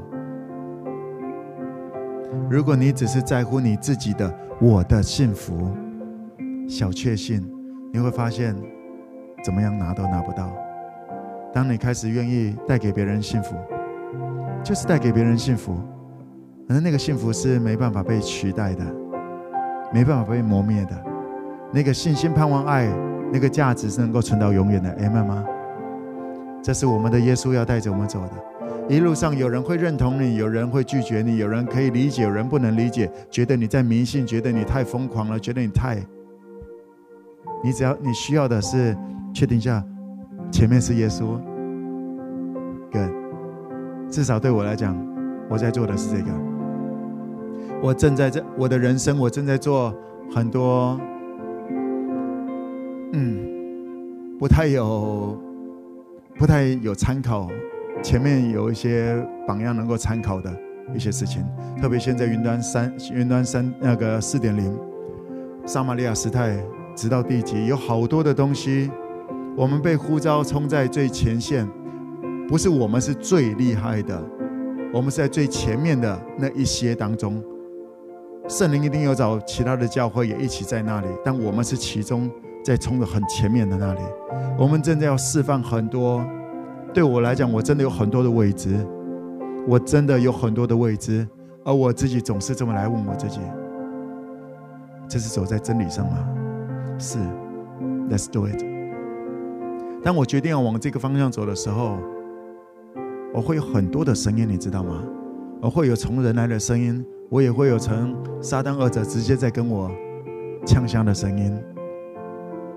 [2.49, 5.71] 如果你只是在乎你自己的我的幸福、
[6.67, 7.43] 小确幸，
[7.91, 8.55] 你会发现
[9.43, 10.51] 怎么样拿都拿不到。
[11.53, 13.55] 当你开始愿意带给别人幸福，
[14.63, 15.75] 就是带给别人幸福。
[16.67, 18.85] 而那个幸福是没办法被取代的，
[19.91, 21.03] 没办法被磨灭的。
[21.71, 22.87] 那个信心、盼望、爱，
[23.33, 24.89] 那个价值是能够存到永远的。
[25.01, 25.43] 阿们吗？
[26.61, 28.58] 这是我们的耶稣要带着我们走的。
[28.89, 36.03] 一路上有人会认同你，有人会拒绝你，有人可以理解，有人不能理解，觉得你在迷信，觉得你太疯狂了，觉得你太……
[37.63, 38.97] 你只要你需要的是
[39.31, 39.83] 确定一下，
[40.51, 41.37] 前面是耶稣。
[42.91, 42.99] 哥
[44.09, 44.97] 至少对我来讲，
[45.47, 46.31] 我在做的是这个。
[47.83, 49.93] 我正在这我的人生，我正在做
[50.33, 50.99] 很多，
[53.13, 55.39] 嗯，不太有，
[56.39, 57.47] 不太有参考，
[58.01, 59.15] 前面有一些
[59.45, 60.51] 榜样能够参考的
[60.95, 61.45] 一些事情。
[61.81, 64.77] 特别现在云端三、云端三那个四点零，
[65.65, 66.57] 撒玛利亚时代
[66.95, 68.89] 直到地极，有好多的东西，
[69.55, 71.67] 我们被呼召冲在最前线，
[72.47, 74.21] 不是我们是最厉害的，
[74.93, 77.43] 我们是在最前面的那一些当中。
[78.47, 82.31] 圣灵一定要找其他的教会也一起在那里，但我们是其中
[82.63, 84.01] 在冲的很前面的那里。
[84.57, 86.25] 我们正在要释放很多。
[86.93, 88.75] 对我来讲，我真的有很多的未知，
[89.67, 91.27] 我真的有很多的未知，
[91.63, 93.39] 而我自己总是这么来问我自己：
[95.07, 96.17] 这是走在真理上吗？
[96.97, 97.17] 是
[98.09, 98.63] ，Let's do it。
[100.03, 101.97] 当我决定要往这个方向走的时候，
[103.33, 105.03] 我会有很多的声音，你知道吗？
[105.61, 107.05] 我会有从人来的声音。
[107.29, 109.91] 我也会有从撒旦恶者直接在跟我
[110.65, 111.55] 呛声的声音。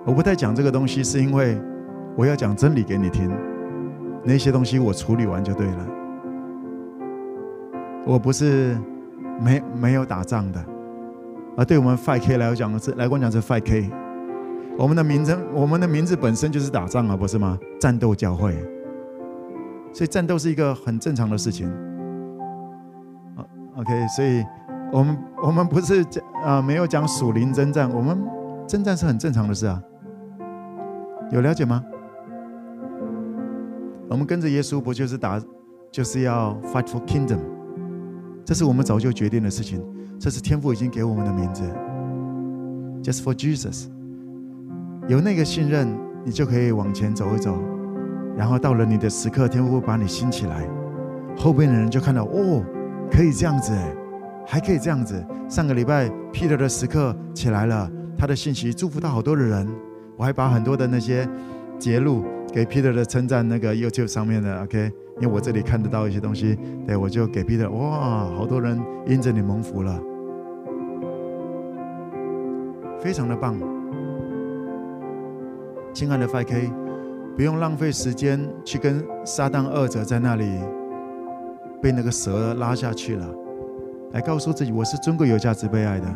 [0.04, 1.58] 我不太讲这个东西，是因为
[2.18, 3.30] 我要讲真理给你听。
[4.24, 5.86] 那些东西我处理完就对了。
[8.04, 8.76] 我不是
[9.40, 10.64] 没没有打仗的，
[11.56, 13.90] 而对我们 5K 来讲是来跟我讲是 5K。
[14.78, 17.58] 我们的名称，我们的名字本身就是打仗啊，不是吗？
[17.78, 18.54] 战斗教会，
[19.92, 21.70] 所以战斗是一个很正常的事情。
[23.76, 24.42] OK，所以
[24.90, 28.18] 我们我们不是讲啊，没有讲属灵征战，我们
[28.66, 29.80] 征战是很正常的事啊。
[31.30, 31.84] 有了解吗？
[34.12, 35.42] 我们跟着耶稣，不就是打，
[35.90, 37.38] 就是要 fight for kingdom，
[38.44, 39.82] 这是我们早就决定的事情，
[40.20, 41.62] 这是天父已经给我们的名字
[43.02, 43.86] ，just for Jesus。
[45.08, 45.88] 有那个信任，
[46.24, 47.58] 你就可以往前走一走，
[48.36, 50.68] 然后到了你的时刻，天父会把你兴起来，
[51.36, 52.62] 后边的人就看到哦。
[53.10, 53.72] 可以这样子，
[54.46, 55.22] 还可以这样子。
[55.48, 59.66] 上个礼拜，Peter 的时刻起来了，他的信息祝福到好多的人。
[60.16, 61.28] 我还把很多的那些
[61.78, 67.70] 节录给 Peter 的称赞那个 YouTube 上面的 OK，因为我这里看得到一些东西，对，我就给 Peter。
[67.70, 69.98] 哇，好多人因着你蒙福了，
[73.00, 73.58] 非常的棒。
[75.94, 76.70] 亲爱的 5K，
[77.36, 80.60] 不用浪费时间去跟撒旦二者在那里。
[81.82, 83.26] 被那个蛇拉下去了，
[84.12, 86.06] 来告诉自己，我是尊贵、有价值、被爱的。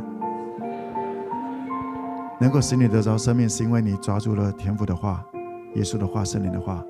[2.38, 5.26] 能够使你得着生命，是因为你抓住了天赋的话、
[5.76, 6.84] 耶稣的话、圣灵的话。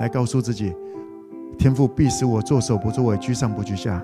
[0.00, 0.74] 来告诉自己，
[1.58, 4.02] 天父必使我作首不作尾，居上不居下。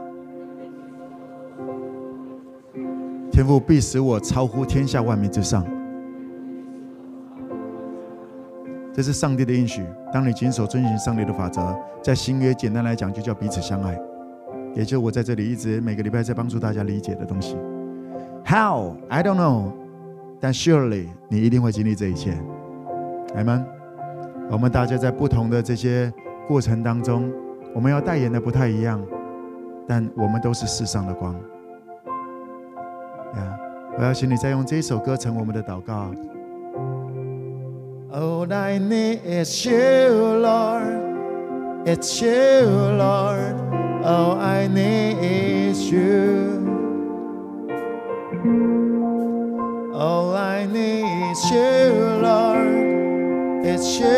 [3.33, 5.65] 天父必使我超乎天下万民之上。
[8.93, 9.85] 这是上帝的应许。
[10.13, 13.99] 当你谨守遵循上帝的法则，在新约简单来讲就叫彼此相爱，
[14.75, 17.57] 也就是我在这里一直每个礼拜在帮助大家理解的东西。
[18.45, 19.73] How I don't know，
[20.41, 22.37] 但 surely 你一定会经历这一切。
[23.35, 23.65] 来们，
[24.51, 26.13] 我们大家在不同的这些
[26.47, 27.31] 过程当中，
[27.75, 29.01] 我们要代言的不太一样，
[29.87, 31.35] 但我们都是世上的光。
[33.35, 33.59] 呀，
[33.99, 36.11] 我要请你再用这一首歌成我们的祷告。
[38.11, 41.07] All I need is you, Lord.
[41.85, 43.55] It's you, Lord.
[44.03, 45.19] All I need
[45.73, 46.67] is you.
[49.93, 52.88] All I need is you, Lord.
[53.81, 54.09] It's you,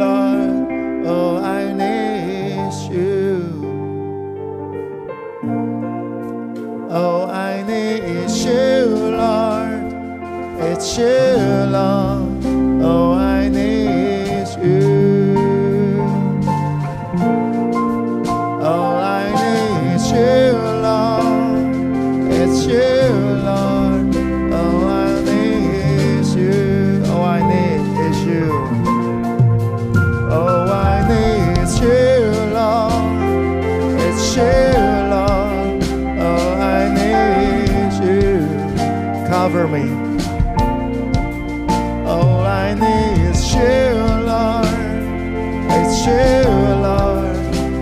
[0.00, 1.06] Lord.
[1.06, 3.52] Oh, I need you.
[6.88, 8.86] Oh, I need you,
[9.20, 9.92] Lord.
[10.70, 11.04] It's you,
[11.76, 12.44] Lord.
[12.82, 13.33] Oh, I
[46.05, 46.23] you,
[46.83, 47.37] Lord.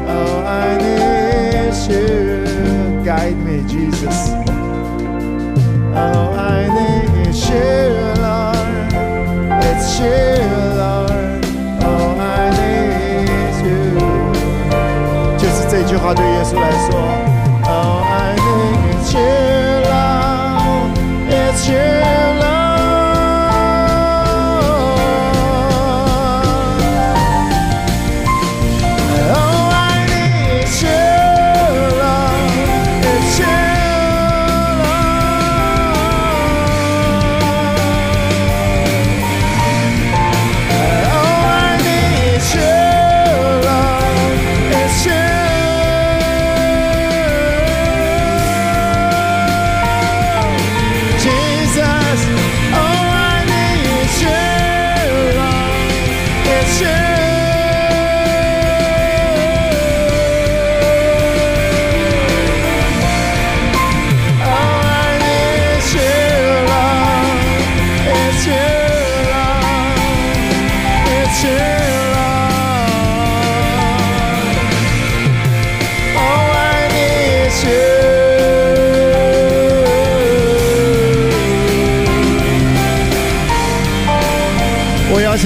[0.08, 3.04] Oh, I need you.
[3.04, 4.30] Guide me, Jesus.
[5.94, 7.70] Oh, I need you,
[8.22, 8.94] Lord.
[9.64, 10.20] It's you,
[10.82, 11.46] Lord.
[11.84, 13.82] Oh, I need you.
[15.38, 16.90] 就是这句话对耶稣来说。
[17.70, 19.32] Oh, I need you,
[19.92, 20.92] Lord.
[21.30, 21.82] It's you,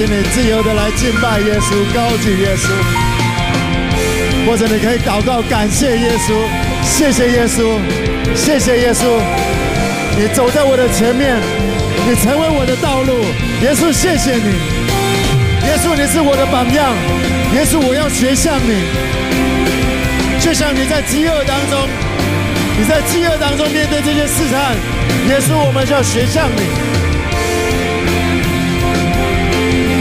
[0.09, 2.69] 你自由的来敬拜耶稣，高举耶稣，
[4.47, 6.33] 或者你可以祷告感谢耶稣，
[6.81, 7.77] 谢谢耶稣，
[8.33, 9.19] 谢谢耶稣，
[10.17, 11.35] 你走在我的前面，
[12.07, 13.19] 你成为我的道路，
[13.61, 14.55] 耶稣谢谢你，
[15.67, 16.95] 耶稣你是我的榜样，
[17.53, 18.87] 耶稣我要学像你，
[20.39, 21.83] 就像你在饥饿当中，
[22.79, 24.71] 你在饥饿当中面对这些试探，
[25.27, 26.96] 耶稣我们就要学像你。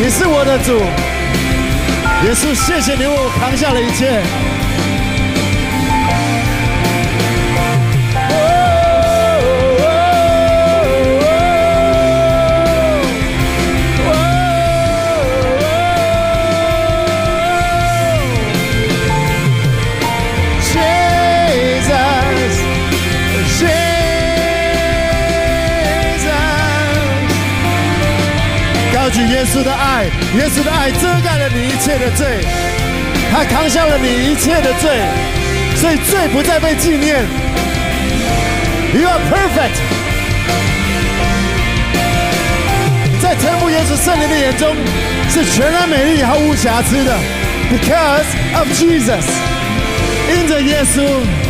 [0.06, 0.78] 你是我的主，
[2.24, 4.22] 耶稣，谢谢你为我扛下了一切。
[29.36, 30.04] 耶稣的爱，
[30.38, 32.40] 耶稣的爱遮盖了你一切的罪，
[33.30, 34.88] 他扛下了你一切的罪，
[35.76, 37.22] 所以罪不再被纪念。
[38.94, 39.76] You are perfect，
[43.20, 44.74] 在天父耶稣圣灵的眼中
[45.28, 47.14] 是全然美丽、毫无瑕疵的
[47.70, 49.26] ，Because of Jesus，
[50.34, 51.45] 因着耶稣。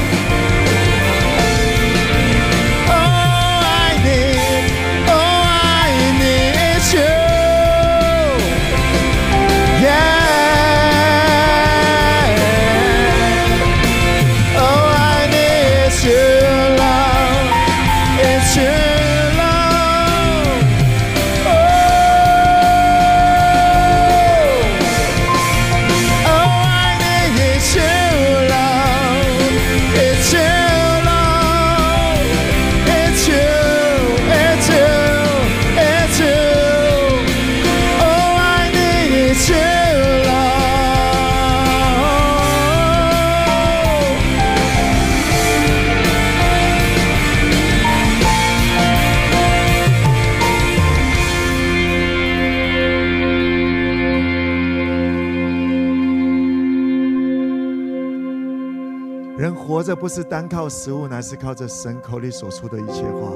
[59.86, 63.30] 这不是单靠食物，乃是靠着神口里所出的一切话。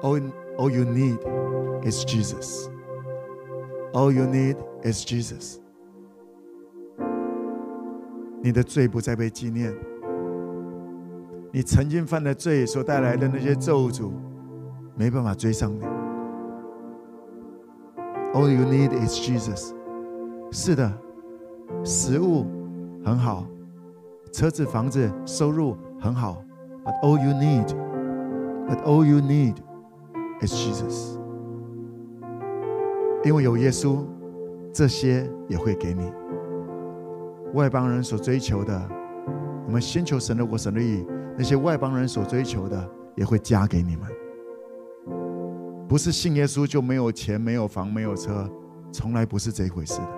[0.00, 0.22] All,
[0.56, 1.18] all you need
[1.82, 2.68] is Jesus.
[3.92, 5.56] All you need is Jesus.
[8.40, 9.74] 你的罪不再被纪念，
[11.50, 14.12] 你曾经犯的罪所带来的那些咒诅，
[14.94, 15.80] 没办法追上你。
[18.32, 19.72] All you need is Jesus。
[20.52, 20.92] 是的，
[21.82, 22.46] 食物
[23.04, 23.44] 很好，
[24.36, 26.44] 车子、房子、收入很好
[26.84, 27.68] ，But all you need,
[28.68, 29.54] but all you need
[30.42, 31.18] is Jesus。
[33.24, 34.04] 因为有耶稣，
[34.74, 36.12] 这些也会给你。
[37.54, 38.78] 外邦人所追求的，
[39.66, 41.06] 我们先求神的国、神的义，
[41.38, 44.06] 那些外邦人所追求的，也会加给你们。
[45.88, 48.46] 不是信耶稣就没有钱、没有房、没有车，
[48.92, 50.08] 从来不是这一回事的。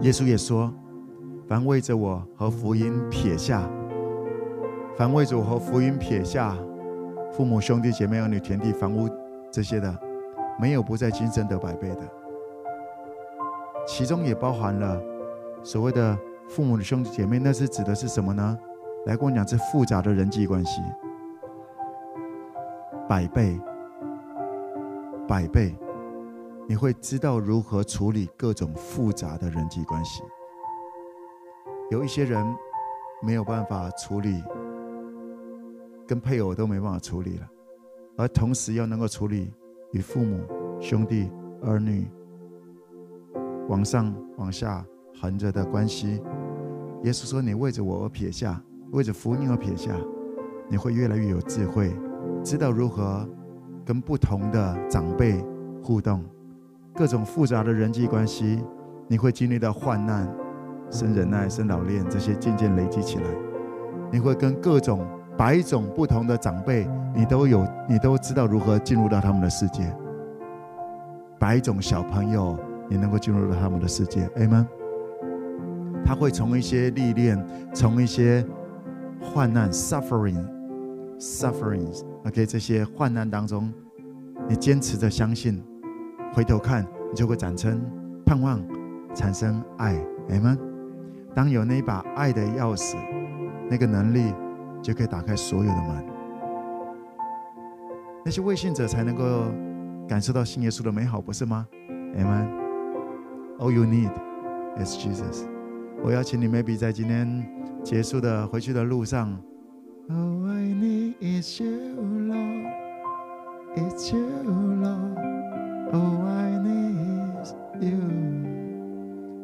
[0.00, 0.72] 耶稣也说
[1.48, 3.66] ：“凡为着我和福音撇下，
[4.98, 6.54] 凡为着我和福音撇下
[7.32, 9.08] 父母、兄弟姐妹、儿女、田地、房屋
[9.50, 9.98] 这些的，
[10.60, 12.02] 没有不在今生得百倍的。
[13.86, 15.00] 其中也包含了
[15.62, 16.18] 所谓的
[16.50, 18.58] 父母的兄弟姐妹，那是指的是什么呢？
[19.06, 20.82] 来跟我讲，这复杂的人际关系，
[23.08, 23.58] 百倍。”
[25.26, 25.74] 百倍，
[26.66, 30.22] 你会知道如何处理各种复杂的人际关系。
[31.90, 32.44] 有一些人
[33.22, 34.42] 没有办法处理，
[36.06, 37.48] 跟配偶都没办法处理了，
[38.16, 39.52] 而同时又能够处理
[39.92, 40.40] 与父母、
[40.80, 41.30] 兄弟、
[41.62, 42.06] 儿女
[43.68, 44.84] 往上往下
[45.20, 46.22] 横着的关系。
[47.04, 49.94] 耶稣说：“你为着我而撇下，为着福音而撇下，
[50.68, 51.94] 你会越来越有智慧，
[52.44, 53.28] 知道如何。”
[53.86, 55.42] 跟不同的长辈
[55.82, 56.22] 互动，
[56.94, 58.62] 各种复杂的人际关系，
[59.06, 60.28] 你会经历到患难、
[60.90, 63.24] 生忍耐、生老练，这些渐渐累积起来。
[64.10, 65.06] 你会跟各种
[65.36, 69.94] 百种不同的长辈，你都有，你都知道如何进入到他们的世界。
[71.38, 72.58] 百种小朋友，
[72.88, 74.66] 你能够进入到他们的世界，Amen。
[76.04, 77.44] 他会从一些历练，
[77.74, 78.44] 从一些
[79.20, 82.02] 患难 （suffering），sufferings。
[82.24, 83.70] OK，这些患难当中，
[84.48, 85.62] 你坚持着相信，
[86.32, 87.80] 回头看，你就会长成
[88.24, 88.60] 盼望，
[89.14, 89.94] 产生爱。
[90.30, 90.67] Amen。
[91.34, 92.96] 当有那一把爱的钥匙，
[93.70, 94.34] 那个能力
[94.82, 96.04] 就可以打开所有的门。
[98.24, 99.44] 那些未信者才能够
[100.08, 102.48] 感受到新耶稣的美好，不是吗？Amen。
[103.58, 104.10] all you need
[104.78, 105.46] is Jesus。
[106.02, 107.46] 我邀请你 maybe 在今天
[107.82, 109.30] 结束的回去的路上。
[110.10, 111.96] oh i need it's you。
[115.92, 117.98] oh i need is you。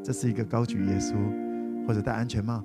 [0.03, 1.15] 这是一个高举耶稣。
[1.87, 2.63] 或者戴安全帽。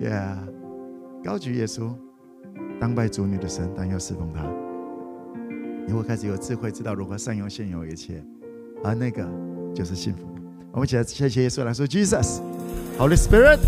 [0.00, 0.36] Yeah，
[1.22, 1.92] 高举耶稣，
[2.80, 4.42] 当拜主女的神，但要侍奉他。
[5.86, 8.24] 你会开始有智慧，知道如何善用现有一切，
[8.84, 9.28] 而那个
[9.74, 10.26] 就是幸福。
[10.72, 12.40] 我们一起来谢谢耶稣，来说 Jesus。
[12.98, 13.58] Holy Spirit,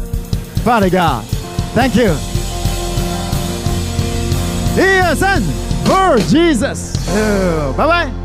[0.65, 1.25] Father God,
[1.75, 2.15] thank you.
[4.77, 5.41] 一二三
[5.85, 6.97] ，For Jesus，
[7.77, 8.24] 拜拜。